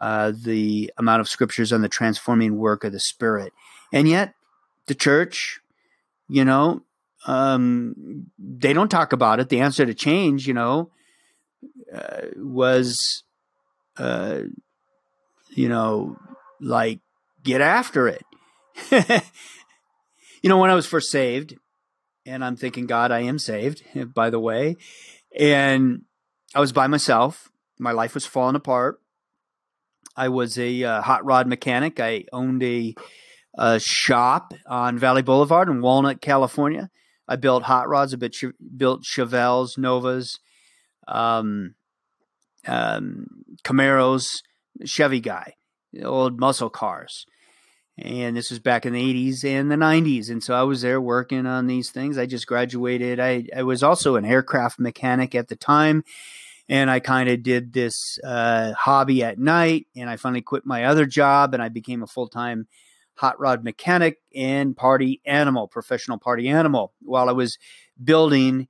uh, 0.00 0.32
the 0.34 0.90
amount 0.96 1.20
of 1.20 1.28
scriptures 1.28 1.72
on 1.72 1.82
the 1.82 1.88
transforming 1.88 2.56
work 2.56 2.82
of 2.82 2.92
the 2.92 3.00
Spirit. 3.00 3.52
And 3.92 4.08
yet, 4.08 4.34
the 4.86 4.94
church, 4.94 5.60
you 6.32 6.46
know, 6.46 6.80
um, 7.26 8.24
they 8.38 8.72
don't 8.72 8.90
talk 8.90 9.12
about 9.12 9.38
it. 9.38 9.50
The 9.50 9.60
answer 9.60 9.84
to 9.84 9.92
change, 9.92 10.48
you 10.48 10.54
know, 10.54 10.90
uh, 11.94 12.22
was, 12.36 13.22
uh, 13.98 14.40
you 15.50 15.68
know, 15.68 16.16
like 16.58 17.00
get 17.44 17.60
after 17.60 18.08
it. 18.08 18.24
you 20.42 20.48
know, 20.48 20.56
when 20.56 20.70
I 20.70 20.74
was 20.74 20.86
first 20.86 21.10
saved, 21.10 21.54
and 22.24 22.42
I'm 22.42 22.56
thinking, 22.56 22.86
God, 22.86 23.12
I 23.12 23.20
am 23.20 23.38
saved, 23.38 23.82
by 24.14 24.30
the 24.30 24.40
way, 24.40 24.76
and 25.38 26.04
I 26.54 26.60
was 26.60 26.72
by 26.72 26.86
myself. 26.86 27.50
My 27.78 27.92
life 27.92 28.14
was 28.14 28.24
falling 28.24 28.56
apart. 28.56 29.00
I 30.16 30.30
was 30.30 30.58
a 30.58 30.82
uh, 30.82 31.02
hot 31.02 31.26
rod 31.26 31.46
mechanic. 31.46 32.00
I 32.00 32.24
owned 32.32 32.62
a, 32.62 32.94
a, 33.54 33.80
shop 33.80 34.54
on 34.66 34.98
Valley 34.98 35.22
Boulevard 35.22 35.68
in 35.68 35.80
Walnut, 35.80 36.20
California. 36.20 36.90
I 37.28 37.36
built 37.36 37.64
hot 37.64 37.88
rods. 37.88 38.14
I 38.14 38.16
built 38.76 39.04
Chevelles, 39.04 39.78
Novas, 39.78 40.38
um, 41.08 41.74
um, 42.66 43.26
Camaros, 43.64 44.42
Chevy 44.84 45.20
guy, 45.20 45.54
old 46.02 46.38
muscle 46.38 46.70
cars. 46.70 47.26
And 47.98 48.36
this 48.36 48.50
was 48.50 48.58
back 48.58 48.86
in 48.86 48.94
the 48.94 49.30
80s 49.30 49.44
and 49.44 49.70
the 49.70 49.76
90s. 49.76 50.30
And 50.30 50.42
so 50.42 50.54
I 50.54 50.62
was 50.62 50.80
there 50.80 51.00
working 51.00 51.46
on 51.46 51.66
these 51.66 51.90
things. 51.90 52.16
I 52.16 52.26
just 52.26 52.46
graduated. 52.46 53.20
I, 53.20 53.46
I 53.54 53.62
was 53.64 53.82
also 53.82 54.16
an 54.16 54.24
aircraft 54.24 54.78
mechanic 54.80 55.34
at 55.34 55.48
the 55.48 55.56
time. 55.56 56.02
And 56.68 56.90
I 56.90 57.00
kind 57.00 57.28
of 57.28 57.42
did 57.42 57.72
this 57.72 58.18
uh, 58.24 58.72
hobby 58.72 59.22
at 59.22 59.38
night. 59.38 59.86
And 59.94 60.08
I 60.08 60.16
finally 60.16 60.40
quit 60.40 60.64
my 60.64 60.84
other 60.84 61.04
job 61.04 61.52
and 61.52 61.62
I 61.62 61.68
became 61.68 62.02
a 62.02 62.06
full 62.06 62.28
time 62.28 62.66
hot 63.22 63.38
rod 63.38 63.62
mechanic 63.62 64.18
and 64.34 64.76
party 64.76 65.20
animal, 65.24 65.68
professional 65.68 66.18
party 66.18 66.48
animal, 66.48 66.92
while 67.02 67.28
I 67.28 67.32
was 67.32 67.56
building 68.02 68.66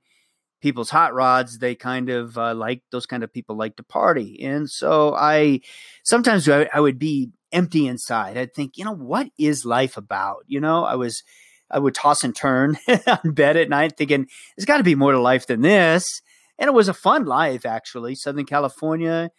people's 0.61 0.91
hot 0.91 1.11
rods, 1.15 1.57
they 1.57 1.73
kind 1.73 2.11
of 2.11 2.37
uh, 2.37 2.53
like 2.53 2.83
those 2.91 3.07
kind 3.07 3.23
of 3.23 3.33
people 3.33 3.57
like 3.57 3.75
to 3.77 3.83
party. 3.83 4.39
And 4.43 4.69
so 4.69 5.15
I 5.15 5.61
sometimes 6.03 6.47
I, 6.47 6.69
I, 6.71 6.79
would 6.79 6.99
be 6.99 7.31
empty 7.51 7.87
inside. 7.87 8.37
I'd 8.37 8.53
think, 8.53 8.77
you 8.77 8.85
know, 8.85 8.93
what 8.93 9.29
is 9.39 9.65
life 9.65 9.97
about? 9.97 10.43
You 10.45 10.61
know, 10.61 10.85
I 10.85 10.93
was 10.97 11.23
I 11.71 11.79
would 11.79 11.95
toss 11.95 12.23
and 12.23 12.35
turn 12.35 12.77
on 13.07 13.33
bed 13.33 13.57
at 13.57 13.69
night, 13.69 13.97
thinking 13.97 14.27
there's 14.55 14.67
got 14.67 14.77
to 14.77 14.83
be 14.83 14.93
more 14.93 15.13
to 15.13 15.19
life 15.19 15.47
than 15.47 15.61
this. 15.61 16.21
And 16.59 16.67
it 16.67 16.75
was 16.75 16.89
a 16.89 16.93
fun 16.93 17.25
life, 17.25 17.65
actually. 17.65 18.13
Southern 18.13 18.45
California, 18.45 19.31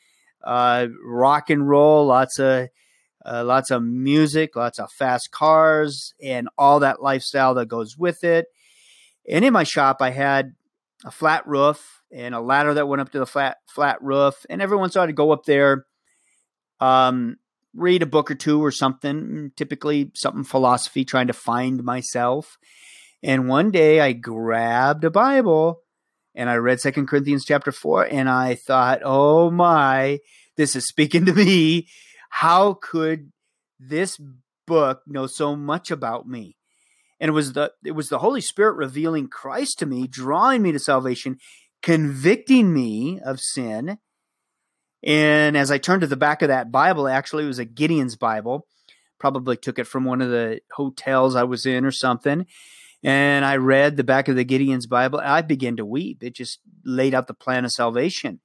uh, 0.43 0.89
rock 1.07 1.51
and 1.51 1.69
roll, 1.69 2.05
lots 2.05 2.41
of 2.41 2.69
uh, 3.25 3.45
lots 3.45 3.71
of 3.71 3.83
music, 3.83 4.57
lots 4.57 4.79
of 4.79 4.93
fast 4.93 5.31
cars, 5.31 6.15
and 6.23 6.49
all 6.59 6.81
that 6.81 7.03
lifestyle 7.03 7.55
that 7.55 7.67
goes 7.67 7.97
with 7.97 8.25
it. 8.25 8.47
And 9.29 9.45
in 9.45 9.53
my 9.53 9.65
shop, 9.65 9.99
I 10.01 10.11
had 10.11 10.55
a 11.05 11.11
flat 11.11 11.47
roof 11.47 12.03
and 12.13 12.35
a 12.35 12.41
ladder 12.41 12.75
that 12.75 12.87
went 12.87 13.01
up 13.01 13.11
to 13.13 13.19
the 13.19 13.27
flat 13.27 13.59
flat 13.69 14.03
roof. 14.03 14.45
And 14.49 14.61
every 14.63 14.77
once 14.77 14.95
in 14.95 14.99
a 14.99 15.03
while, 15.03 15.09
I'd 15.09 15.17
go 15.17 15.33
up 15.33 15.45
there, 15.45 15.87
um, 16.81 17.37
read 17.75 18.03
a 18.03 18.07
book 18.07 18.31
or 18.31 18.35
two 18.35 18.63
or 18.63 18.71
something, 18.71 19.53
typically 19.57 20.11
something 20.15 20.45
philosophy, 20.45 21.05
trying 21.05 21.27
to 21.27 21.33
find 21.33 21.83
myself. 21.83 22.59
And 23.23 23.49
one 23.49 23.71
day 23.71 24.01
I 24.01 24.13
grabbed 24.13 25.05
a 25.05 25.11
Bible 25.11 25.81
and 26.35 26.51
I 26.51 26.57
read 26.57 26.81
Second 26.81 27.07
Corinthians 27.07 27.45
chapter 27.45 27.73
four, 27.73 28.05
and 28.05 28.29
I 28.29 28.55
thought, 28.55 29.01
oh 29.05 29.51
my, 29.51 30.19
this 30.57 30.77
is 30.77 30.87
speaking 30.87 31.25
to 31.27 31.33
me. 31.33 31.89
How 32.39 32.75
could 32.75 33.33
this 33.79 34.21
book 34.67 35.03
know 35.07 35.27
so 35.27 35.57
much 35.57 35.91
about 35.91 36.27
me? 36.27 36.57
And 37.21 37.29
it 37.29 37.33
was 37.33 37.53
the 37.53 37.73
it 37.85 37.93
was 37.93 38.09
the 38.09 38.19
Holy 38.19 38.41
Spirit 38.41 38.77
revealing 38.77 39.29
Christ 39.29 39.79
to 39.79 39.87
me, 39.87 40.07
drawing 40.07 40.63
me 40.63 40.73
to 40.73 40.79
salvation, 40.79 41.39
convicting 41.83 42.73
me 42.73 43.21
of 43.25 43.41
sin 43.41 43.99
and 45.05 45.55
as 45.57 45.71
I 45.71 45.77
turned 45.77 46.01
to 46.01 46.07
the 46.07 46.17
back 46.17 46.41
of 46.41 46.49
that 46.49 46.73
Bible, 46.73 47.07
actually, 47.07 47.45
it 47.45 47.49
was 47.49 47.59
a 47.59 47.67
Gideon's 47.67 48.17
Bible. 48.17 48.67
Probably 49.21 49.57
took 49.57 49.79
it 49.79 49.87
from 49.87 50.05
one 50.05 50.23
of 50.23 50.31
the 50.31 50.61
hotels 50.73 51.37
I 51.37 51.45
was 51.45 51.67
in 51.67 51.85
or 51.85 51.91
something. 51.91 52.47
And 53.03 53.45
I 53.45 53.57
read 53.57 53.97
the 53.97 54.05
back 54.05 54.29
of 54.29 54.37
the 54.37 54.45
Gideon's 54.45 54.87
Bible. 54.87 55.21
I 55.23 55.43
began 55.43 55.77
to 55.77 55.85
weep. 55.85 56.23
It 56.23 56.35
just 56.35 56.61
laid 56.87 57.13
out 57.13 57.27
the 57.27 57.35
plan 57.35 57.67
of 57.67 57.73
salvation. 57.73 58.41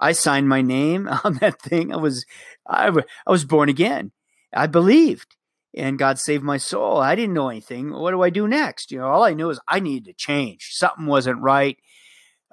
I 0.00 0.12
signed 0.12 0.48
my 0.48 0.62
name 0.62 1.08
on 1.24 1.34
that 1.34 1.60
thing. 1.60 1.92
I 1.92 1.96
was, 1.96 2.24
I, 2.66 2.88
I 2.88 3.30
was 3.30 3.44
born 3.44 3.68
again. 3.68 4.12
I 4.52 4.66
believed, 4.66 5.36
and 5.74 5.98
God 5.98 6.18
saved 6.18 6.42
my 6.42 6.56
soul. 6.56 6.96
I 6.96 7.14
didn't 7.14 7.34
know 7.34 7.48
anything. 7.48 7.92
What 7.92 8.10
do 8.10 8.22
I 8.22 8.30
do 8.30 8.48
next? 8.48 8.90
You 8.90 8.98
know, 8.98 9.08
all 9.08 9.22
I 9.22 9.34
knew 9.34 9.50
is 9.50 9.60
I 9.68 9.78
needed 9.78 10.06
to 10.06 10.12
change. 10.12 10.70
Something 10.72 11.06
wasn't 11.06 11.40
right. 11.40 11.78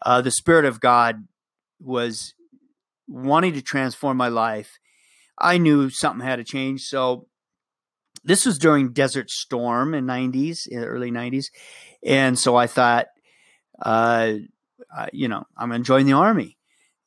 Uh, 0.06 0.22
the 0.22 0.30
Spirit 0.30 0.66
of 0.66 0.80
God 0.80 1.28
was 1.80 2.36
wanting 3.08 3.54
to 3.54 3.62
transform 3.62 4.18
my 4.18 4.28
life. 4.28 4.78
I 5.40 5.58
knew 5.58 5.90
something 5.90 6.26
had 6.26 6.38
to 6.38 6.44
change. 6.44 6.84
So 6.84 7.28
this 8.24 8.46
was 8.46 8.58
during 8.58 8.92
Desert 8.92 9.30
Storm 9.30 9.94
in 9.94 10.06
90s, 10.06 10.68
in 10.68 10.84
early 10.84 11.12
90s. 11.12 11.50
And 12.06 12.38
so 12.38 12.56
I 12.56 12.68
thought, 12.68 13.08
uh, 13.82 14.34
you 15.14 15.28
know, 15.28 15.46
I'm 15.56 15.70
going 15.70 15.82
to 15.82 15.88
join 15.88 16.06
the 16.06 16.14
army. 16.14 16.57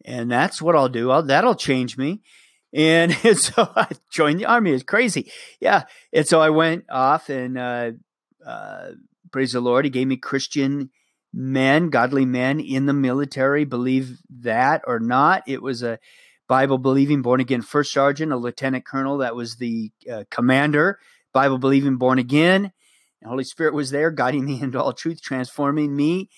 And 0.04 0.30
that's 0.30 0.62
what 0.62 0.76
I'll 0.76 0.88
do. 0.88 1.10
I'll, 1.10 1.22
that'll 1.22 1.54
change 1.54 1.96
me. 1.96 2.22
And, 2.72 3.16
and, 3.24 3.38
so 3.38 3.70
I 3.76 3.88
joined 4.10 4.40
the 4.40 4.46
army. 4.46 4.72
It's 4.72 4.82
crazy. 4.82 5.30
Yeah. 5.60 5.84
And 6.12 6.26
so 6.26 6.40
I 6.40 6.50
went 6.50 6.84
off 6.90 7.28
and, 7.28 7.58
uh, 7.58 7.92
uh, 8.44 8.90
praise 9.30 9.52
the 9.52 9.60
Lord, 9.60 9.84
he 9.84 9.90
gave 9.90 10.06
me 10.06 10.16
Christian 10.16 10.90
men, 11.32 11.90
godly 11.90 12.24
men 12.24 12.60
in 12.60 12.86
the 12.86 12.92
military, 12.92 13.64
believe 13.64 14.18
that 14.40 14.82
or 14.86 14.98
not. 14.98 15.42
It 15.46 15.62
was 15.62 15.82
a 15.82 15.98
Bible 16.48 16.78
believing, 16.78 17.22
born 17.22 17.40
again 17.40 17.62
first 17.62 17.92
sergeant, 17.92 18.32
a 18.32 18.36
lieutenant 18.36 18.84
colonel 18.84 19.18
that 19.18 19.36
was 19.36 19.56
the 19.56 19.92
uh, 20.10 20.24
commander, 20.30 20.98
Bible 21.32 21.58
believing, 21.58 21.96
born 21.96 22.18
again. 22.18 22.72
The 23.22 23.28
Holy 23.28 23.44
Spirit 23.44 23.74
was 23.74 23.90
there, 23.90 24.10
guiding 24.10 24.44
me 24.46 24.60
into 24.62 24.82
all 24.82 24.92
truth, 24.92 25.22
transforming 25.22 25.94
me 25.94 26.28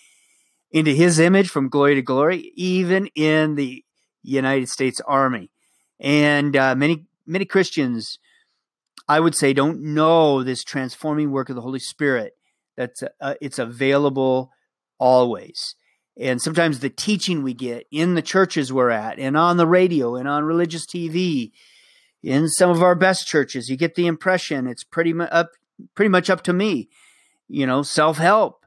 into 0.72 0.90
his 0.90 1.18
image 1.18 1.50
from 1.50 1.68
glory 1.68 1.94
to 1.94 2.02
glory, 2.02 2.52
even 2.56 3.06
in 3.14 3.54
the 3.54 3.84
United 4.22 4.68
States 4.68 5.00
Army. 5.06 5.50
And 6.00 6.56
uh, 6.56 6.74
many, 6.74 7.04
many 7.26 7.44
Christians, 7.44 8.18
I 9.06 9.20
would 9.20 9.34
say, 9.34 9.52
don't 9.52 9.82
know 9.82 10.42
this 10.42 10.64
transforming 10.64 11.30
work 11.30 11.50
of 11.50 11.56
the 11.56 11.62
Holy 11.62 11.78
Spirit. 11.78 12.32
That's 12.76 13.02
uh, 13.20 13.34
it's 13.40 13.58
available 13.58 14.50
always. 14.98 15.76
And 16.18 16.40
sometimes 16.40 16.80
the 16.80 16.90
teaching 16.90 17.42
we 17.42 17.54
get 17.54 17.86
in 17.90 18.14
the 18.14 18.22
churches 18.22 18.72
we're 18.72 18.90
at, 18.90 19.18
and 19.18 19.36
on 19.36 19.56
the 19.56 19.66
radio, 19.66 20.16
and 20.16 20.28
on 20.28 20.44
religious 20.44 20.86
TV, 20.86 21.52
in 22.22 22.48
some 22.48 22.70
of 22.70 22.82
our 22.82 22.94
best 22.94 23.26
churches, 23.26 23.68
you 23.68 23.76
get 23.76 23.94
the 23.94 24.06
impression 24.06 24.66
it's 24.66 24.84
pretty 24.84 25.12
much 25.12 25.28
up, 25.32 25.50
pretty 25.94 26.08
much 26.08 26.30
up 26.30 26.42
to 26.44 26.52
me. 26.52 26.88
You 27.48 27.66
know, 27.66 27.82
self 27.82 28.18
help, 28.18 28.61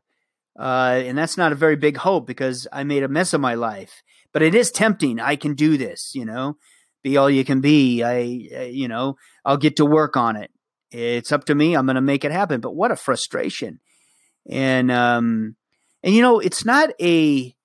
uh, 0.57 1.01
and 1.05 1.17
that's 1.17 1.37
not 1.37 1.51
a 1.51 1.55
very 1.55 1.75
big 1.75 1.97
hope 1.97 2.27
because 2.27 2.67
I 2.71 2.83
made 2.83 3.03
a 3.03 3.07
mess 3.07 3.33
of 3.33 3.41
my 3.41 3.55
life. 3.55 4.01
But 4.31 4.41
it 4.41 4.55
is 4.55 4.71
tempting. 4.71 5.19
I 5.19 5.35
can 5.35 5.53
do 5.53 5.77
this. 5.77 6.11
You 6.13 6.25
know, 6.25 6.57
be 7.03 7.17
all 7.17 7.29
you 7.29 7.45
can 7.45 7.61
be. 7.61 8.03
I, 8.03 8.19
you 8.19 8.87
know, 8.87 9.15
I'll 9.43 9.57
get 9.57 9.77
to 9.77 9.85
work 9.85 10.17
on 10.17 10.35
it. 10.35 10.51
It's 10.91 11.31
up 11.31 11.45
to 11.45 11.55
me. 11.55 11.75
I'm 11.75 11.85
going 11.85 11.95
to 11.95 12.01
make 12.01 12.23
it 12.23 12.31
happen. 12.31 12.61
But 12.61 12.75
what 12.75 12.91
a 12.91 12.95
frustration! 12.95 13.79
And 14.49 14.91
um, 14.91 15.55
and 16.03 16.13
you 16.13 16.21
know, 16.21 16.39
it's 16.39 16.65
not 16.65 16.89
a 17.01 17.55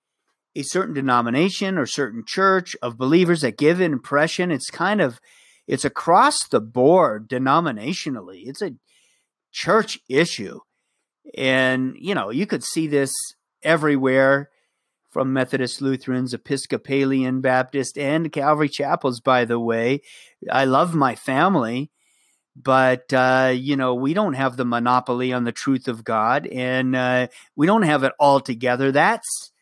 a 0.57 0.63
certain 0.63 0.95
denomination 0.95 1.79
or 1.79 1.87
certain 1.87 2.25
church 2.27 2.75
of 2.83 2.99
believers 2.99 3.43
that 3.43 3.57
give 3.59 3.81
an 3.81 3.93
impression. 3.93 4.51
It's 4.51 4.71
kind 4.71 5.01
of 5.01 5.21
it's 5.67 5.85
across 5.85 6.49
the 6.49 6.61
board 6.61 7.29
denominationally. 7.29 8.43
It's 8.47 8.63
a 8.63 8.73
church 9.53 10.01
issue. 10.09 10.61
And 11.37 11.95
you 11.99 12.15
know, 12.15 12.31
you 12.31 12.47
could 12.47 12.65
see 12.65 12.87
this 12.87 13.13
everywhere 13.63 14.51
from 15.11 15.33
Methodist, 15.33 15.83
Lutherans, 15.83 16.33
Episcopalian, 16.33 17.41
Baptist, 17.41 17.99
and 17.99 18.31
Calvary 18.31 18.69
chapels, 18.69 19.21
by 19.21 19.45
the 19.45 19.59
way. 19.59 20.03
I 20.51 20.65
love 20.65 20.95
my 20.95 21.15
family 21.15 21.91
but 22.57 23.13
uh, 23.13 23.53
you 23.55 23.77
know 23.77 23.95
we 23.95 24.15
don't 24.15 24.35
have 24.35 24.57
the 24.57 24.65
monopoly 24.65 25.33
on 25.33 25.45
the 25.45 25.53
truth 25.53 25.89
of 25.89 26.05
god 26.05 26.47
and 26.47 26.97
uh, 26.97 27.27
we 27.57 27.67
don't 27.67 27.83
have 27.83 28.05
it 28.05 28.13
all 28.19 28.41
together 28.41 28.93
that's 28.93 29.53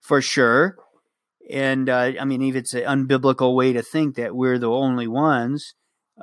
for 0.00 0.20
sure 0.20 0.76
and 1.50 1.88
uh, 1.88 2.12
i 2.20 2.24
mean 2.24 2.42
if 2.42 2.54
it's 2.54 2.74
an 2.74 2.82
unbiblical 2.82 3.54
way 3.54 3.72
to 3.72 3.82
think 3.82 4.16
that 4.16 4.34
we're 4.34 4.58
the 4.58 4.70
only 4.70 5.08
ones 5.08 5.74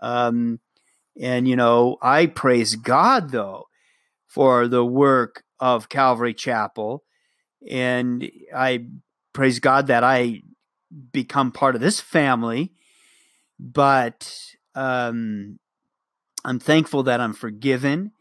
um, 0.01 0.59
and 1.19 1.47
you 1.47 1.55
know 1.55 1.97
i 2.01 2.25
praise 2.25 2.75
god 2.75 3.31
though 3.31 3.65
for 4.33 4.67
the 4.67 4.85
work 4.85 5.43
of 5.59 5.89
calvary 5.89 6.33
chapel 6.33 7.03
and 7.69 8.29
i 8.55 8.85
praise 9.33 9.59
god 9.59 9.87
that 9.87 10.03
i 10.03 10.41
become 11.11 11.51
part 11.51 11.75
of 11.75 11.81
this 11.81 11.99
family 11.99 12.73
but 13.59 14.33
um, 14.75 15.59
I'm 16.43 16.59
thankful 16.59 17.03
that 17.03 17.21
I'm 17.21 17.33
forgiven 17.33 18.11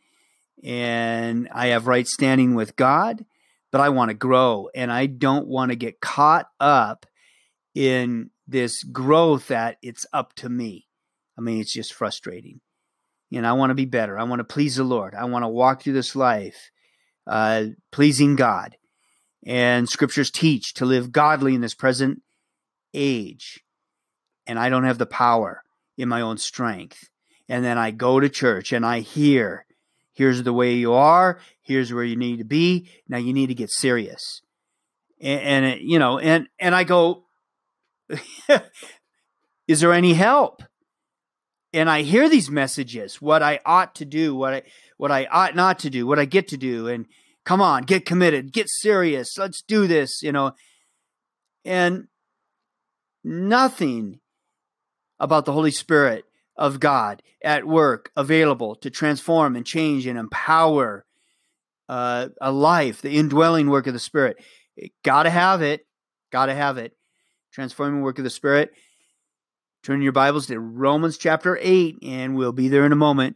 and 0.63 1.49
I 1.53 1.69
have 1.69 1.87
right 1.87 2.07
standing 2.07 2.55
with 2.55 2.77
God, 2.77 3.25
but 3.71 3.81
I 3.81 3.89
want 3.89 4.11
to 4.11 4.15
grow 4.15 4.69
and 4.75 4.93
I 4.93 5.07
don't 5.07 5.49
want 5.49 5.71
to 5.71 5.77
get 5.77 6.01
caught 6.01 6.47
up 6.61 7.07
in 7.75 8.31
this 8.47 8.85
growth 8.85 9.49
that 9.49 9.79
it's 9.83 10.07
up 10.13 10.35
to 10.35 10.49
me. 10.49 10.87
I 11.37 11.41
mean, 11.41 11.61
it's 11.61 11.73
just 11.73 11.95
frustrating. 11.95 12.61
And 13.33 13.47
I 13.47 13.53
want 13.53 13.71
to 13.71 13.75
be 13.75 13.87
better. 13.87 14.19
I 14.19 14.25
want 14.25 14.41
to 14.41 14.45
please 14.45 14.77
the 14.77 14.85
Lord. 14.85 15.15
I 15.15 15.25
want 15.25 15.43
to 15.45 15.49
walk 15.49 15.83
through 15.83 15.95
this 15.95 16.15
life 16.15 16.71
uh, 17.27 17.67
pleasing 17.91 18.37
God. 18.37 18.77
And 19.45 19.89
scriptures 19.89 20.31
teach 20.31 20.75
to 20.75 20.85
live 20.85 21.13
godly 21.13 21.55
in 21.55 21.61
this 21.61 21.75
present 21.75 22.23
age. 22.95 23.65
And 24.47 24.59
I 24.59 24.69
don't 24.69 24.85
have 24.85 24.99
the 24.99 25.07
power 25.07 25.63
in 25.97 26.09
my 26.09 26.21
own 26.21 26.39
strength 26.39 27.09
and 27.53 27.63
then 27.63 27.77
I 27.77 27.91
go 27.91 28.19
to 28.19 28.31
church 28.31 28.73
and 28.73 28.87
I 28.87 29.01
hear, 29.01 29.67
here's 30.15 30.43
the 30.43 30.55
way 30.55 30.73
you 30.73 30.95
are, 30.95 31.39
here's 31.61 31.93
where 31.93 32.03
you 32.03 32.17
need 32.17 32.39
to 32.39 32.45
be. 32.45 32.89
Now 33.09 33.19
you 33.19 33.35
need 33.35 33.49
to 33.49 33.55
get 33.55 33.71
serious. 33.71 34.41
And, 35.21 35.41
and 35.41 35.65
it, 35.67 35.81
you 35.83 35.99
know, 35.99 36.19
and 36.19 36.49
and 36.59 36.75
I 36.75 36.85
go, 36.85 37.25
is 39.69 39.81
there 39.81 39.93
any 39.93 40.15
help? 40.15 40.63
And 41.73 41.89
I 41.89 42.03
hear 42.03 42.29
these 42.29 42.51
messages, 42.51 43.21
what 43.23 43.43
I 43.43 43.61
ought 43.65 43.95
to 43.97 44.05
do, 44.05 44.35
what 44.35 44.55
I 44.55 44.63
what 44.99 45.11
I 45.11 45.25
ought 45.27 45.57
not 45.57 45.79
to 45.81 45.91
do, 45.91 46.07
what 46.07 46.19
I 46.19 46.27
get 46.27 46.49
to 46.49 46.57
do, 46.57 46.87
and 46.87 47.07
come 47.45 47.61
on, 47.61 47.85
get 47.85 48.07
committed, 48.07 48.53
get 48.53 48.69
serious, 48.69 49.37
let's 49.39 49.63
do 49.63 49.87
this, 49.87 50.23
you 50.23 50.33
know. 50.33 50.53
And 51.65 52.09
nothing 53.25 54.21
about 55.19 55.45
the 55.45 55.53
Holy 55.53 55.71
Spirit 55.71 56.25
of 56.57 56.81
God 56.81 57.23
at 57.43 57.67
work, 57.67 58.11
available 58.17 58.77
to 58.77 58.91
transform 58.91 59.57
and 59.57 59.65
change 59.65 60.07
and 60.07 60.19
empower 60.19 61.05
uh, 61.89 62.29
a 62.41 62.53
life, 62.53 63.03
the 63.03 63.17
indwelling 63.17 63.71
work 63.71 63.87
of 63.87 63.95
the 63.95 63.99
Spirit. 63.99 64.37
Got 65.05 65.25
to 65.25 65.31
have 65.31 65.63
it. 65.63 65.87
Got 66.31 66.47
to 66.47 66.55
have 66.55 66.79
it. 66.79 66.97
Transforming 67.53 68.03
work 68.03 68.19
of 68.19 68.25
the 68.25 68.31
Spirit. 68.31 68.73
Turn 69.83 70.01
your 70.01 70.13
Bibles 70.13 70.47
to 70.47 70.61
Romans 70.61 71.19
chapter 71.19 71.59
8, 71.61 71.99
and 72.05 72.37
we'll 72.37 72.53
be 72.53 72.69
there 72.69 72.87
in 72.87 72.93
a 72.93 72.97
moment. 72.97 73.35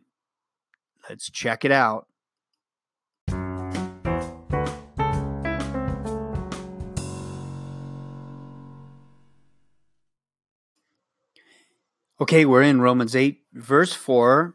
Let's 1.10 1.28
check 1.28 1.64
it 1.64 1.72
out. 1.72 2.06
Okay, 12.20 12.44
we're 12.44 12.62
in 12.62 12.80
Romans 12.80 13.16
8, 13.16 13.40
verse 13.52 13.92
4, 13.92 14.54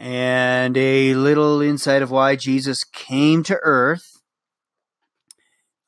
and 0.00 0.76
a 0.76 1.14
little 1.14 1.62
insight 1.62 2.02
of 2.02 2.10
why 2.10 2.34
Jesus 2.34 2.82
came 2.82 3.44
to 3.44 3.56
earth, 3.62 4.20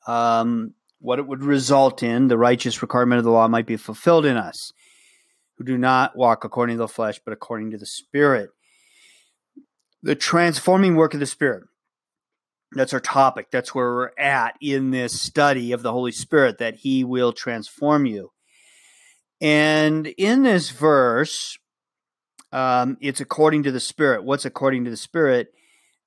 um, 0.07 0.73
what 0.99 1.19
it 1.19 1.27
would 1.27 1.43
result 1.43 2.01
in, 2.01 2.29
the 2.29 2.37
righteous 2.37 2.81
requirement 2.81 3.19
of 3.19 3.25
the 3.25 3.31
law 3.31 3.49
might 3.49 3.67
be 3.67 3.75
fulfilled 3.75 4.25
in 4.25 4.37
us 4.37 4.71
who 5.61 5.65
do 5.65 5.77
not 5.77 6.15
walk 6.15 6.43
according 6.43 6.75
to 6.77 6.79
the 6.79 6.87
flesh, 6.87 7.21
but 7.23 7.33
according 7.33 7.69
to 7.69 7.77
the 7.77 7.85
Spirit. 7.85 8.49
The 10.01 10.15
transforming 10.15 10.95
work 10.95 11.13
of 11.13 11.19
the 11.19 11.27
Spirit. 11.27 11.65
That's 12.71 12.93
our 12.93 12.99
topic. 12.99 13.51
That's 13.51 13.75
where 13.75 13.93
we're 13.93 14.11
at 14.17 14.55
in 14.59 14.89
this 14.89 15.21
study 15.21 15.71
of 15.71 15.83
the 15.83 15.91
Holy 15.91 16.11
Spirit, 16.11 16.57
that 16.57 16.77
He 16.77 17.03
will 17.03 17.31
transform 17.31 18.07
you. 18.07 18.31
And 19.39 20.07
in 20.07 20.41
this 20.41 20.71
verse, 20.71 21.59
um, 22.51 22.97
it's 22.99 23.21
according 23.21 23.61
to 23.63 23.71
the 23.71 23.79
Spirit. 23.79 24.23
What's 24.23 24.45
according 24.45 24.85
to 24.85 24.89
the 24.89 24.97
Spirit? 24.97 25.49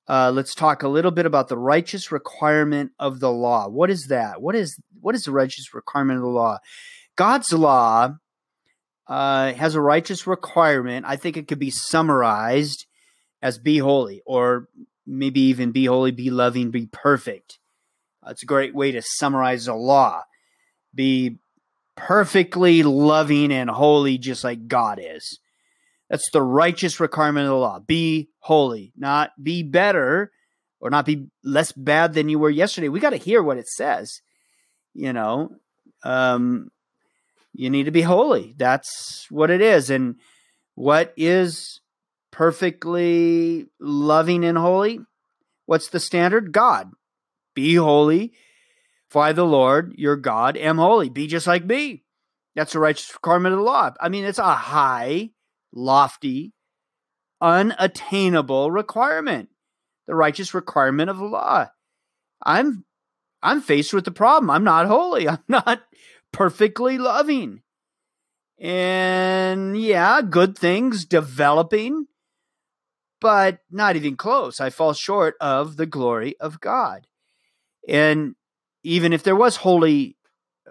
Uh, 0.05 0.31
let's 0.35 0.53
talk 0.53 0.83
a 0.83 0.89
little 0.89 1.11
bit 1.11 1.25
about 1.25 1.47
the 1.47 1.57
righteous 1.57 2.11
requirement 2.11 2.91
of 2.99 3.21
the 3.21 3.31
law. 3.31 3.69
What 3.69 3.89
is 3.89 4.07
that? 4.07 4.41
What 4.41 4.53
is 4.53 4.77
what 4.99 5.15
is 5.15 5.23
the 5.23 5.31
righteous 5.31 5.73
requirement 5.73 6.17
of 6.17 6.23
the 6.23 6.29
law? 6.29 6.57
God's 7.15 7.53
law 7.53 8.15
uh, 9.07 9.53
has 9.53 9.75
a 9.75 9.81
righteous 9.81 10.25
requirement. 10.27 11.05
I 11.07 11.15
think 11.15 11.37
it 11.37 11.47
could 11.47 11.59
be 11.59 11.71
summarized 11.71 12.85
as 13.41 13.57
be 13.57 13.77
holy, 13.77 14.21
or 14.25 14.67
maybe 15.05 15.41
even 15.41 15.71
be 15.71 15.85
holy, 15.85 16.11
be 16.11 16.29
loving, 16.29 16.71
be 16.71 16.87
perfect. 16.87 17.59
It's 18.27 18.43
a 18.43 18.47
great 18.47 18.73
way 18.73 18.91
to 18.91 19.01
summarize 19.03 19.65
the 19.65 19.75
law. 19.75 20.23
Be 20.93 21.37
perfectly 21.95 22.83
loving 22.83 23.51
and 23.51 23.69
holy, 23.69 24.17
just 24.17 24.43
like 24.43 24.67
God 24.67 24.99
is. 25.01 25.39
That's 26.09 26.29
the 26.31 26.41
righteous 26.41 26.99
requirement 26.99 27.45
of 27.45 27.51
the 27.51 27.57
law. 27.57 27.79
Be 27.79 28.29
holy, 28.39 28.93
not 28.95 29.31
be 29.41 29.63
better 29.63 30.31
or 30.79 30.89
not 30.89 31.05
be 31.05 31.27
less 31.43 31.71
bad 31.71 32.13
than 32.13 32.29
you 32.29 32.37
were 32.37 32.49
yesterday. 32.49 32.89
We 32.89 32.99
got 32.99 33.11
to 33.11 33.17
hear 33.17 33.41
what 33.41 33.57
it 33.57 33.67
says. 33.67 34.21
You 34.93 35.13
know, 35.13 35.51
um, 36.03 36.69
you 37.55 37.69
need 37.69 37.85
to 37.85 37.91
be 37.91 38.01
holy. 38.01 38.53
That's 38.57 39.27
what 39.29 39.49
it 39.49 39.61
is. 39.61 39.89
And 39.89 40.15
what 40.75 41.13
is 41.15 41.79
perfectly 42.31 43.67
loving 43.79 44.43
and 44.43 44.57
holy? 44.57 44.99
What's 45.65 45.89
the 45.89 45.99
standard? 45.99 46.51
God. 46.51 46.91
Be 47.55 47.75
holy, 47.75 48.33
for 49.09 49.23
I, 49.23 49.31
the 49.31 49.45
Lord, 49.45 49.93
your 49.97 50.17
God, 50.17 50.57
am 50.57 50.77
holy. 50.77 51.09
Be 51.09 51.25
just 51.25 51.47
like 51.47 51.63
me. 51.63 52.03
That's 52.53 52.73
the 52.73 52.79
righteous 52.79 53.13
requirement 53.13 53.53
of 53.53 53.59
the 53.59 53.65
law. 53.65 53.93
I 54.01 54.09
mean, 54.09 54.25
it's 54.25 54.39
a 54.39 54.55
high, 54.55 55.29
lofty, 55.73 56.53
unattainable 57.41 58.71
requirement. 58.71 59.49
The 60.07 60.15
righteous 60.15 60.53
requirement 60.53 61.09
of 61.09 61.17
the 61.17 61.25
law. 61.25 61.67
I'm 62.45 62.83
I'm 63.41 63.61
faced 63.61 63.93
with 63.93 64.05
the 64.05 64.11
problem. 64.11 64.49
I'm 64.49 64.63
not 64.63 64.87
holy. 64.87 65.29
I'm 65.29 65.43
not 65.47 65.81
perfectly 66.35 66.97
loving. 66.97 67.61
And 68.59 69.79
yeah, 69.79 70.21
good 70.21 70.57
things 70.57 71.05
developing, 71.05 72.07
but 73.21 73.59
not 73.71 73.95
even 73.95 74.17
close. 74.17 74.59
I 74.59 74.69
fall 74.69 74.91
short 74.91 75.35
of 75.39 75.77
the 75.77 75.85
glory 75.85 76.35
of 76.41 76.59
God. 76.59 77.07
And 77.87 78.35
even 78.83 79.13
if 79.13 79.23
there 79.23 79.35
was 79.35 79.57
holy, 79.57 80.17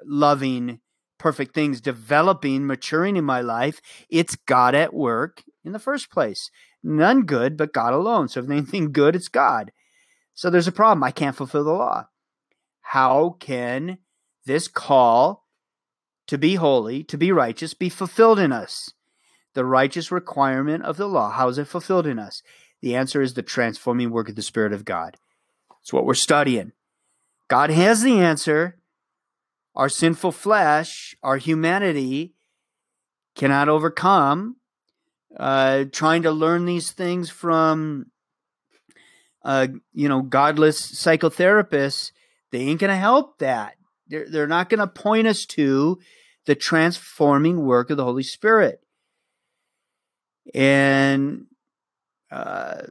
loving, 0.05 0.81
perfect 1.19 1.55
things 1.55 1.81
developing, 1.81 2.67
maturing 2.67 3.17
in 3.17 3.25
my 3.25 3.41
life, 3.41 3.81
it's 4.11 4.37
God 4.37 4.75
at 4.75 4.93
work 4.93 5.43
in 5.65 5.73
the 5.73 5.79
first 5.79 6.11
place. 6.11 6.51
None 6.83 7.23
good, 7.23 7.57
but 7.57 7.73
God 7.73 7.95
alone. 7.95 8.29
So 8.29 8.41
if 8.41 8.51
anything 8.51 8.93
good, 8.93 9.17
it's 9.17 9.29
God. 9.29 9.73
So 10.35 10.51
there's 10.51 10.69
a 10.69 10.73
problem. 10.73 11.03
I 11.03 11.11
can't 11.11 11.37
fulfill 11.37 11.65
the 11.65 11.73
law. 11.73 12.09
How 12.83 13.37
can 13.41 13.97
this 14.45 14.69
call 14.69 15.44
to 16.27 16.39
be 16.39 16.55
holy, 16.55 17.03
to 17.05 17.19
be 17.19 17.33
righteous, 17.33 17.75
be 17.75 17.89
fulfilled 17.89 18.39
in 18.39 18.53
us. 18.53 18.93
The 19.55 19.65
righteous 19.65 20.11
requirement 20.11 20.85
of 20.85 20.97
the 20.97 21.07
law, 21.07 21.31
how 21.31 21.49
is 21.49 21.59
it 21.59 21.69
fulfilled 21.69 22.07
in 22.07 22.19
us? 22.19 22.43
The 22.81 22.97
answer 22.97 23.23
is 23.23 23.35
the 23.35 23.43
transforming 23.43 24.11
work 24.11 24.29
of 24.29 24.37
the 24.37 24.43
Spirit 24.43 24.73
of 24.73 24.85
God. 24.85 25.17
It's 25.81 25.93
what 25.93 26.07
we're 26.07 26.15
studying. 26.15 26.73
God 27.49 27.71
has 27.71 28.03
the 28.03 28.19
answer. 28.21 28.79
Our 29.75 29.89
sinful 29.89 30.33
flesh, 30.33 31.15
our 31.23 31.37
humanity 31.37 32.35
cannot 33.35 33.69
overcome. 33.69 34.57
Uh, 35.37 35.85
trying 35.91 36.23
to 36.23 36.31
learn 36.31 36.65
these 36.65 36.93
things 36.93 37.29
from, 37.29 38.07
uh, 39.45 39.67
you 39.93 40.09
know, 40.09 40.23
godless 40.23 40.81
psychotherapists, 40.81 42.13
they 42.53 42.61
ain't 42.61 42.81
going 42.81 42.91
to 42.91 42.97
help 42.97 43.39
that. 43.39 43.75
They're, 44.09 44.29
they're 44.29 44.47
not 44.47 44.69
going 44.69 44.81
to 44.81 44.87
point 44.87 45.27
us 45.27 45.47
to 45.47 45.99
the 46.47 46.55
transforming 46.55 47.65
work 47.65 47.91
of 47.91 47.97
the 47.97 48.05
Holy 48.05 48.23
Spirit. 48.23 48.81
And 50.55 51.47
uh, 52.31 52.83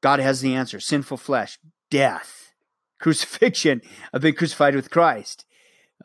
God 0.00 0.20
has 0.20 0.40
the 0.40 0.54
answer 0.54 0.78
sinful 0.80 1.16
flesh, 1.16 1.58
death, 1.90 2.52
crucifixion. 3.00 3.82
I've 4.12 4.20
been 4.20 4.34
crucified 4.34 4.74
with 4.74 4.90
Christ, 4.90 5.44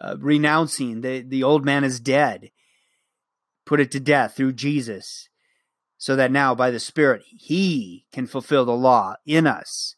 uh, 0.01 0.15
renouncing 0.17 1.01
the, 1.01 1.21
the 1.21 1.43
old 1.43 1.63
man 1.63 1.83
is 1.83 1.99
dead, 1.99 2.51
put 3.65 3.79
it 3.79 3.91
to 3.91 3.99
death 3.99 4.35
through 4.35 4.53
Jesus, 4.53 5.29
so 5.97 6.15
that 6.15 6.31
now 6.31 6.55
by 6.55 6.71
the 6.71 6.79
Spirit, 6.79 7.23
He 7.27 8.05
can 8.11 8.25
fulfill 8.25 8.65
the 8.65 8.71
law 8.71 9.15
in 9.25 9.45
us 9.45 9.95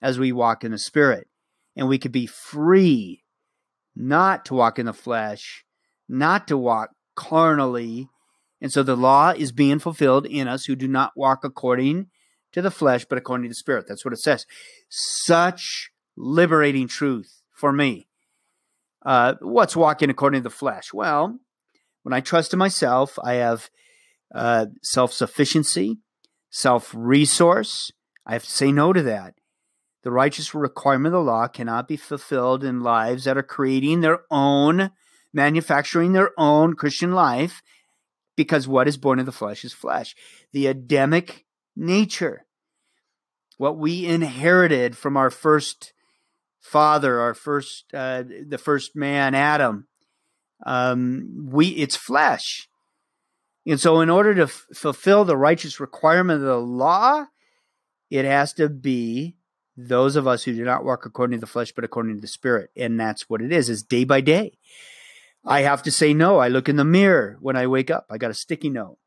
as 0.00 0.18
we 0.18 0.30
walk 0.30 0.62
in 0.62 0.70
the 0.70 0.78
Spirit. 0.78 1.26
And 1.74 1.88
we 1.88 1.98
could 1.98 2.12
be 2.12 2.26
free 2.26 3.24
not 3.98 4.44
to 4.44 4.54
walk 4.54 4.78
in 4.78 4.86
the 4.86 4.92
flesh, 4.92 5.64
not 6.08 6.46
to 6.48 6.56
walk 6.56 6.90
carnally. 7.16 8.08
And 8.60 8.72
so 8.72 8.82
the 8.82 8.96
law 8.96 9.30
is 9.36 9.50
being 9.50 9.80
fulfilled 9.80 10.24
in 10.24 10.46
us 10.46 10.64
who 10.64 10.76
do 10.76 10.86
not 10.86 11.12
walk 11.16 11.44
according 11.44 12.06
to 12.52 12.62
the 12.62 12.70
flesh, 12.70 13.04
but 13.04 13.18
according 13.18 13.44
to 13.44 13.48
the 13.48 13.54
Spirit. 13.54 13.86
That's 13.88 14.04
what 14.04 14.14
it 14.14 14.20
says. 14.20 14.46
Such 14.88 15.90
liberating 16.16 16.86
truth 16.86 17.42
for 17.52 17.72
me. 17.72 18.06
Uh, 19.04 19.34
what's 19.40 19.76
walking 19.76 20.10
according 20.10 20.40
to 20.40 20.48
the 20.48 20.54
flesh? 20.54 20.92
Well, 20.92 21.38
when 22.04 22.12
I 22.12 22.20
trust 22.20 22.52
in 22.52 22.58
myself, 22.58 23.18
I 23.22 23.34
have 23.34 23.68
uh, 24.34 24.66
self 24.82 25.12
sufficiency, 25.12 25.98
self 26.50 26.94
resource. 26.96 27.90
I 28.26 28.34
have 28.34 28.44
to 28.44 28.50
say 28.50 28.70
no 28.70 28.92
to 28.92 29.02
that. 29.02 29.34
The 30.02 30.10
righteous 30.10 30.54
requirement 30.54 31.14
of 31.14 31.24
the 31.24 31.30
law 31.30 31.48
cannot 31.48 31.88
be 31.88 31.96
fulfilled 31.96 32.62
in 32.62 32.80
lives 32.80 33.24
that 33.24 33.36
are 33.36 33.42
creating 33.42 34.00
their 34.00 34.20
own, 34.30 34.90
manufacturing 35.32 36.12
their 36.12 36.30
own 36.38 36.74
Christian 36.74 37.12
life, 37.12 37.62
because 38.36 38.68
what 38.68 38.86
is 38.86 38.96
born 38.96 39.18
of 39.18 39.26
the 39.26 39.32
flesh 39.32 39.64
is 39.64 39.72
flesh. 39.72 40.14
The 40.52 40.68
Adamic 40.68 41.44
nature, 41.74 42.46
what 43.56 43.76
we 43.76 44.06
inherited 44.06 44.96
from 44.96 45.16
our 45.16 45.30
first 45.30 45.92
father, 46.60 47.20
our 47.20 47.34
first, 47.34 47.92
uh, 47.92 48.22
the 48.46 48.58
first 48.58 48.94
man, 48.94 49.34
Adam, 49.34 49.88
um, 50.64 51.48
we 51.50 51.68
it's 51.68 51.96
flesh. 51.96 52.68
And 53.66 53.80
so, 53.80 54.00
in 54.00 54.08
order 54.08 54.34
to 54.34 54.44
f- 54.44 54.66
fulfill 54.74 55.24
the 55.24 55.36
righteous 55.36 55.80
requirement 55.80 56.40
of 56.40 56.46
the 56.46 56.56
law, 56.56 57.26
it 58.10 58.24
has 58.24 58.52
to 58.54 58.68
be 58.68 59.36
those 59.80 60.16
of 60.16 60.26
us 60.26 60.42
who 60.42 60.52
do 60.52 60.64
not 60.64 60.84
walk 60.84 61.06
according 61.06 61.36
to 61.36 61.40
the 61.40 61.46
flesh 61.46 61.70
but 61.70 61.84
according 61.84 62.16
to 62.16 62.20
the 62.20 62.26
spirit. 62.26 62.70
And 62.76 62.98
that's 62.98 63.30
what 63.30 63.40
it 63.40 63.52
is 63.52 63.70
is 63.70 63.84
day 63.84 64.02
by 64.02 64.20
day. 64.20 64.58
I 65.46 65.60
have 65.60 65.84
to 65.84 65.92
say 65.92 66.12
no. 66.12 66.38
I 66.38 66.48
look 66.48 66.68
in 66.68 66.76
the 66.76 66.84
mirror 66.84 67.38
when 67.40 67.56
i 67.56 67.66
wake 67.66 67.90
up. 67.90 68.06
I 68.10 68.18
got 68.18 68.32
a 68.32 68.34
sticky 68.34 68.70
note. 68.70 68.98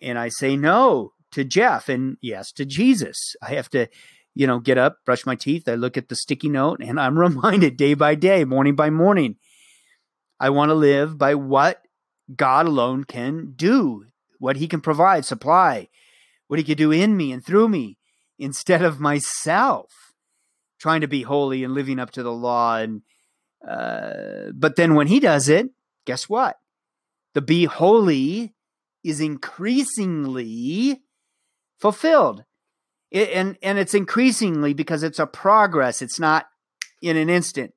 And 0.00 0.18
i 0.18 0.28
say 0.28 0.56
no 0.56 1.12
to 1.32 1.42
jeff 1.42 1.88
and 1.88 2.16
yes 2.22 2.52
to 2.52 2.64
jesus. 2.64 3.34
I 3.42 3.54
have 3.54 3.68
to 3.70 3.88
you 4.34 4.46
know 4.46 4.60
get 4.60 4.78
up 4.78 4.98
brush 5.04 5.26
my 5.26 5.34
teeth. 5.34 5.68
I 5.68 5.74
look 5.74 5.96
at 5.96 6.08
the 6.08 6.16
sticky 6.16 6.48
note 6.48 6.80
and 6.80 7.00
i'm 7.00 7.18
reminded 7.28 7.76
day 7.76 7.94
by 7.94 8.14
day 8.14 8.44
morning 8.44 8.76
by 8.76 8.88
morning 8.88 9.36
i 10.38 10.48
want 10.48 10.68
to 10.70 10.74
live 10.74 11.18
by 11.18 11.34
what 11.34 11.82
god 12.34 12.66
alone 12.66 13.02
can 13.02 13.52
do 13.56 14.04
what 14.38 14.56
he 14.56 14.68
can 14.68 14.80
provide 14.80 15.24
supply 15.24 15.88
what 16.46 16.58
he 16.58 16.64
can 16.64 16.76
do 16.76 16.92
in 16.92 17.16
me 17.16 17.32
and 17.32 17.44
through 17.44 17.68
me 17.68 17.98
instead 18.38 18.82
of 18.82 19.00
myself 19.00 20.14
trying 20.78 21.00
to 21.00 21.08
be 21.08 21.22
holy 21.22 21.62
and 21.62 21.74
living 21.74 21.98
up 21.98 22.10
to 22.10 22.22
the 22.22 22.32
law 22.32 22.76
and 22.76 23.02
uh, 23.66 24.50
but 24.54 24.74
then 24.76 24.94
when 24.94 25.06
he 25.06 25.20
does 25.20 25.48
it 25.48 25.70
guess 26.04 26.28
what? 26.28 26.58
The 27.34 27.42
be 27.42 27.64
holy 27.64 28.54
is 29.04 29.20
increasingly 29.20 31.00
fulfilled. 31.78 32.44
It, 33.10 33.30
and 33.30 33.56
and 33.62 33.78
it's 33.78 33.94
increasingly 33.94 34.74
because 34.74 35.02
it's 35.02 35.18
a 35.18 35.26
progress. 35.26 36.02
It's 36.02 36.20
not 36.20 36.46
in 37.00 37.16
an 37.16 37.28
instant. 37.28 37.74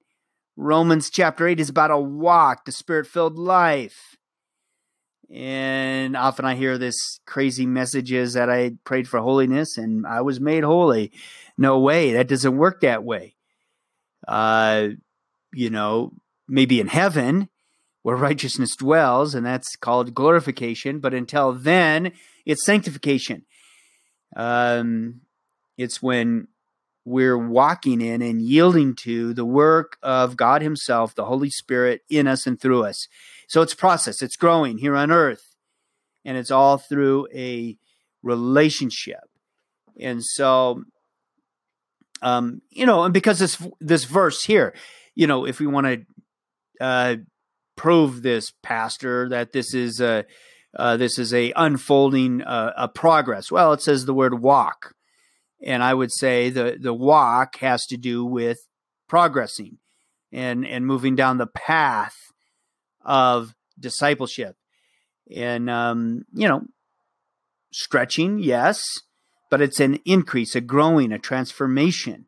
Romans 0.57 1.09
chapter 1.09 1.47
8 1.47 1.59
is 1.59 1.69
about 1.69 1.91
a 1.91 1.99
walk 1.99 2.63
the 2.63 2.71
spirit 2.71 3.07
filled 3.07 3.37
life 3.37 4.15
And 5.33 6.15
often 6.15 6.45
I 6.45 6.55
hear 6.55 6.77
this 6.77 7.19
crazy 7.25 7.65
messages 7.65 8.33
that 8.33 8.49
I 8.49 8.73
prayed 8.83 9.07
for 9.07 9.19
holiness 9.19 9.77
and 9.77 10.05
I 10.05 10.21
was 10.21 10.39
made 10.39 10.63
holy. 10.63 11.11
No 11.57 11.79
way, 11.79 12.13
that 12.13 12.27
doesn't 12.27 12.57
work 12.57 12.81
that 12.81 13.03
way. 13.03 13.35
Uh, 14.27 14.89
you 15.53 15.69
know, 15.69 16.13
maybe 16.47 16.79
in 16.79 16.87
heaven 16.87 17.49
where 18.03 18.15
righteousness 18.15 18.75
dwells, 18.75 19.33
and 19.33 19.43
that's 19.43 19.75
called 19.75 20.13
glorification. 20.13 20.99
But 20.99 21.15
until 21.15 21.53
then, 21.53 22.11
it's 22.45 22.63
sanctification. 22.63 23.45
Um, 24.35 25.21
it's 25.75 26.03
when 26.03 26.47
we're 27.05 27.37
walking 27.37 28.01
in 28.01 28.23
and 28.23 28.41
yielding 28.41 28.95
to 28.95 29.33
the 29.33 29.45
work 29.45 29.97
of 30.01 30.35
God 30.35 30.63
Himself, 30.63 31.13
the 31.13 31.25
Holy 31.25 31.51
Spirit 31.51 32.01
in 32.09 32.27
us 32.27 32.47
and 32.47 32.59
through 32.59 32.83
us. 32.83 33.07
So 33.47 33.61
it's 33.61 33.75
process, 33.75 34.23
it's 34.23 34.35
growing 34.35 34.79
here 34.79 34.95
on 34.95 35.11
earth, 35.11 35.55
and 36.25 36.35
it's 36.35 36.49
all 36.49 36.79
through 36.79 37.27
a 37.33 37.77
relationship. 38.23 39.29
And 39.99 40.23
so, 40.25 40.83
um, 42.23 42.63
you 42.71 42.87
know, 42.87 43.03
and 43.03 43.13
because 43.13 43.37
this 43.37 43.61
this 43.79 44.05
verse 44.05 44.43
here, 44.43 44.73
you 45.13 45.27
know, 45.27 45.45
if 45.45 45.59
we 45.59 45.67
want 45.67 45.85
to 45.85 46.83
uh, 46.83 47.15
prove 47.75 48.23
this, 48.23 48.51
Pastor, 48.63 49.29
that 49.29 49.53
this 49.53 49.75
is 49.75 50.01
a 50.01 50.25
uh, 50.75 50.97
this 50.97 51.19
is 51.19 51.33
a 51.35 51.53
unfolding 51.55 52.41
uh, 52.41 52.73
a 52.75 52.87
progress. 52.87 53.51
Well, 53.51 53.73
it 53.73 53.81
says 53.81 54.05
the 54.05 54.13
word 54.13 54.41
walk 54.41 54.94
and 55.65 55.83
I 55.83 55.93
would 55.93 56.13
say 56.13 56.49
the 56.49 56.77
the 56.79 56.93
walk 56.93 57.57
has 57.57 57.85
to 57.87 57.97
do 57.97 58.23
with 58.23 58.59
progressing 59.09 59.79
and 60.31 60.65
and 60.65 60.85
moving 60.85 61.15
down 61.15 61.37
the 61.37 61.47
path 61.47 62.15
of 63.01 63.53
discipleship. 63.79 64.55
And 65.35 65.69
um, 65.69 66.25
you 66.33 66.47
know 66.47 66.65
stretching 67.71 68.39
yes 68.39 68.81
but 69.49 69.61
it's 69.61 69.79
an 69.79 69.99
increase 70.05 70.55
a 70.55 70.61
growing 70.61 71.11
a 71.11 71.19
transformation. 71.19 72.25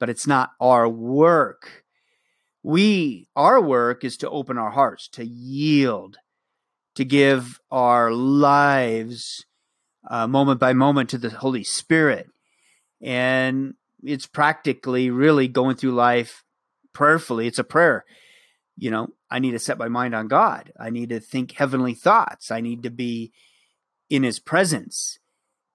But 0.00 0.08
it's 0.08 0.26
not 0.26 0.50
our 0.60 0.88
work. 0.88 1.84
We 2.62 3.28
our 3.34 3.60
work 3.60 4.04
is 4.04 4.16
to 4.18 4.30
open 4.30 4.58
our 4.58 4.70
hearts 4.70 5.08
to 5.10 5.24
yield 5.24 6.18
to 6.94 7.04
give 7.04 7.60
our 7.70 8.12
lives 8.12 9.44
uh, 10.08 10.26
moment 10.26 10.58
by 10.58 10.72
moment 10.72 11.10
to 11.10 11.18
the 11.18 11.30
holy 11.30 11.62
spirit 11.62 12.28
and 13.00 13.74
it's 14.02 14.26
practically 14.26 15.10
really 15.10 15.48
going 15.48 15.76
through 15.76 15.92
life 15.92 16.44
prayerfully. 16.92 17.46
It's 17.46 17.58
a 17.58 17.64
prayer. 17.64 18.04
You 18.76 18.90
know, 18.90 19.08
I 19.30 19.38
need 19.38 19.52
to 19.52 19.58
set 19.58 19.78
my 19.78 19.88
mind 19.88 20.14
on 20.14 20.28
God. 20.28 20.72
I 20.78 20.90
need 20.90 21.10
to 21.10 21.20
think 21.20 21.52
heavenly 21.52 21.94
thoughts. 21.94 22.50
I 22.50 22.60
need 22.60 22.82
to 22.84 22.90
be 22.90 23.32
in 24.08 24.22
His 24.22 24.38
presence 24.38 25.18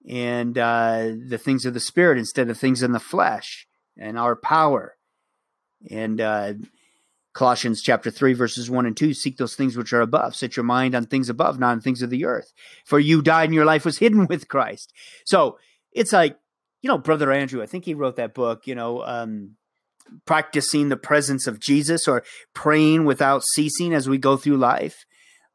and 0.08 0.56
uh, 0.58 1.12
the 1.28 1.38
things 1.38 1.64
of 1.64 1.74
the 1.74 1.80
Spirit 1.80 2.18
instead 2.18 2.50
of 2.50 2.58
things 2.58 2.82
in 2.82 2.92
the 2.92 3.00
flesh 3.00 3.66
and 3.96 4.18
our 4.18 4.36
power. 4.36 4.96
And 5.90 6.20
uh, 6.20 6.54
Colossians 7.34 7.82
chapter 7.82 8.10
3, 8.10 8.32
verses 8.32 8.70
1 8.70 8.86
and 8.86 8.96
2 8.96 9.12
seek 9.12 9.36
those 9.36 9.54
things 9.54 9.76
which 9.76 9.92
are 9.92 10.00
above. 10.00 10.34
Set 10.34 10.56
your 10.56 10.64
mind 10.64 10.94
on 10.94 11.06
things 11.06 11.28
above, 11.28 11.58
not 11.58 11.72
on 11.72 11.80
things 11.80 12.02
of 12.02 12.10
the 12.10 12.24
earth. 12.24 12.52
For 12.84 12.98
you 12.98 13.22
died 13.22 13.46
and 13.46 13.54
your 13.54 13.64
life 13.64 13.84
was 13.84 13.98
hidden 13.98 14.26
with 14.26 14.48
Christ. 14.48 14.92
So 15.24 15.58
it's 15.92 16.12
like 16.12 16.38
you 16.84 16.88
know, 16.88 16.98
Brother 16.98 17.32
Andrew, 17.32 17.62
I 17.62 17.66
think 17.66 17.86
he 17.86 17.94
wrote 17.94 18.16
that 18.16 18.34
book, 18.34 18.66
you 18.66 18.74
know, 18.74 19.02
um, 19.02 19.56
practicing 20.26 20.90
the 20.90 20.98
presence 20.98 21.46
of 21.46 21.58
Jesus 21.58 22.06
or 22.06 22.22
praying 22.52 23.06
without 23.06 23.42
ceasing 23.42 23.94
as 23.94 24.06
we 24.06 24.18
go 24.18 24.36
through 24.36 24.58
life. 24.58 25.06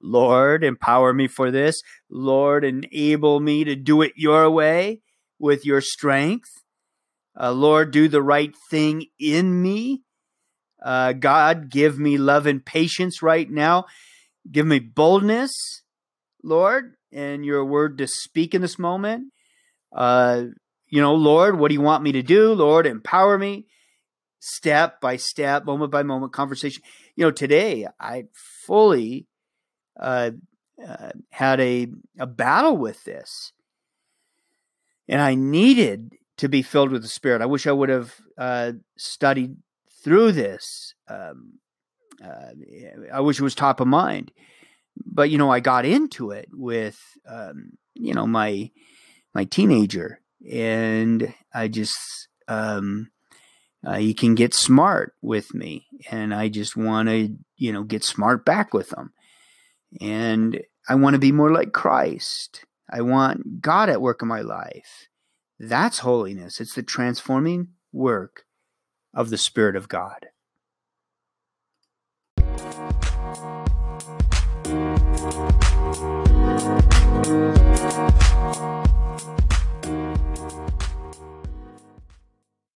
Lord, 0.01 0.63
empower 0.63 1.13
me 1.13 1.27
for 1.27 1.51
this. 1.51 1.83
Lord, 2.09 2.65
enable 2.65 3.41
me 3.41 3.63
to 3.63 3.75
do 3.75 4.01
it 4.01 4.13
your 4.15 4.49
way 4.49 5.01
with 5.37 5.67
your 5.67 5.81
strength. 5.81 6.49
Uh, 7.39 7.51
Lord, 7.51 7.91
do 7.91 8.07
the 8.07 8.23
right 8.23 8.55
thing 8.71 9.05
in 9.19 9.61
me. 9.61 10.01
Uh, 10.83 11.13
God, 11.13 11.69
give 11.69 11.99
me 11.99 12.17
love 12.17 12.47
and 12.47 12.65
patience 12.65 13.21
right 13.21 13.51
now. 13.51 13.85
Give 14.51 14.65
me 14.65 14.79
boldness, 14.79 15.51
Lord, 16.43 16.95
and 17.13 17.45
your 17.45 17.63
word 17.63 17.99
to 17.99 18.07
speak 18.07 18.55
in 18.55 18.63
this 18.63 18.79
moment. 18.79 19.31
Uh, 19.95 20.45
you 20.89 21.01
know, 21.01 21.13
Lord, 21.13 21.57
what 21.57 21.69
do 21.69 21.75
you 21.75 21.81
want 21.81 22.03
me 22.03 22.11
to 22.13 22.23
do? 22.23 22.53
Lord, 22.53 22.85
empower 22.85 23.37
me 23.37 23.67
step 24.39 24.99
by 24.99 25.17
step, 25.17 25.65
moment 25.65 25.91
by 25.91 26.03
moment 26.03 26.33
conversation. 26.33 26.81
You 27.15 27.25
know, 27.25 27.31
today 27.31 27.87
I 27.99 28.25
fully 28.65 29.27
uh, 29.99 30.31
uh, 30.85 31.11
had 31.29 31.59
a, 31.59 31.87
a 32.17 32.27
battle 32.27 32.77
with 32.77 33.03
this. 33.03 33.53
And 35.07 35.21
I 35.21 35.35
needed 35.35 36.15
to 36.37 36.47
be 36.47 36.61
filled 36.61 36.91
with 36.91 37.01
the 37.01 37.07
Spirit. 37.07 37.41
I 37.41 37.47
wish 37.47 37.67
I 37.67 37.71
would 37.71 37.89
have 37.89 38.15
uh, 38.37 38.73
studied 38.97 39.57
through 40.03 40.31
this. 40.31 40.93
Um, 41.07 41.59
uh, 42.23 42.51
I 43.13 43.19
wish 43.19 43.39
it 43.39 43.43
was 43.43 43.55
top 43.55 43.79
of 43.79 43.87
mind. 43.87 44.31
But, 45.05 45.29
you 45.29 45.37
know, 45.37 45.51
I 45.51 45.59
got 45.59 45.85
into 45.85 46.31
it 46.31 46.49
with, 46.51 46.99
um, 47.27 47.71
you 47.95 48.13
know, 48.13 48.27
my 48.27 48.71
my 49.33 49.45
teenager 49.45 50.21
and 50.49 51.33
I 51.53 51.67
just 51.67 52.27
um, 52.47 53.09
uh, 53.85 53.97
he 53.97 54.13
can 54.13 54.35
get 54.35 54.53
smart 54.53 55.15
with 55.21 55.53
me, 55.53 55.87
and 56.11 56.33
I 56.33 56.49
just 56.49 56.75
want 56.75 57.09
to 57.09 57.35
you 57.57 57.73
know 57.73 57.83
get 57.83 58.03
smart 58.03 58.45
back 58.45 58.73
with 58.73 58.93
him, 58.93 59.13
and 60.01 60.61
I 60.87 60.95
want 60.95 61.13
to 61.13 61.19
be 61.19 61.31
more 61.31 61.51
like 61.51 61.73
Christ. 61.73 62.65
I 62.91 63.01
want 63.01 63.61
God 63.61 63.89
at 63.89 64.01
work 64.01 64.21
in 64.21 64.27
my 64.27 64.41
life. 64.41 65.07
That's 65.59 65.99
holiness. 65.99 66.59
It's 66.59 66.75
the 66.75 66.83
transforming 66.83 67.69
work 67.91 68.45
of 69.13 69.29
the 69.29 69.37
Spirit 69.37 69.75
of 69.75 69.87
God. 69.87 70.27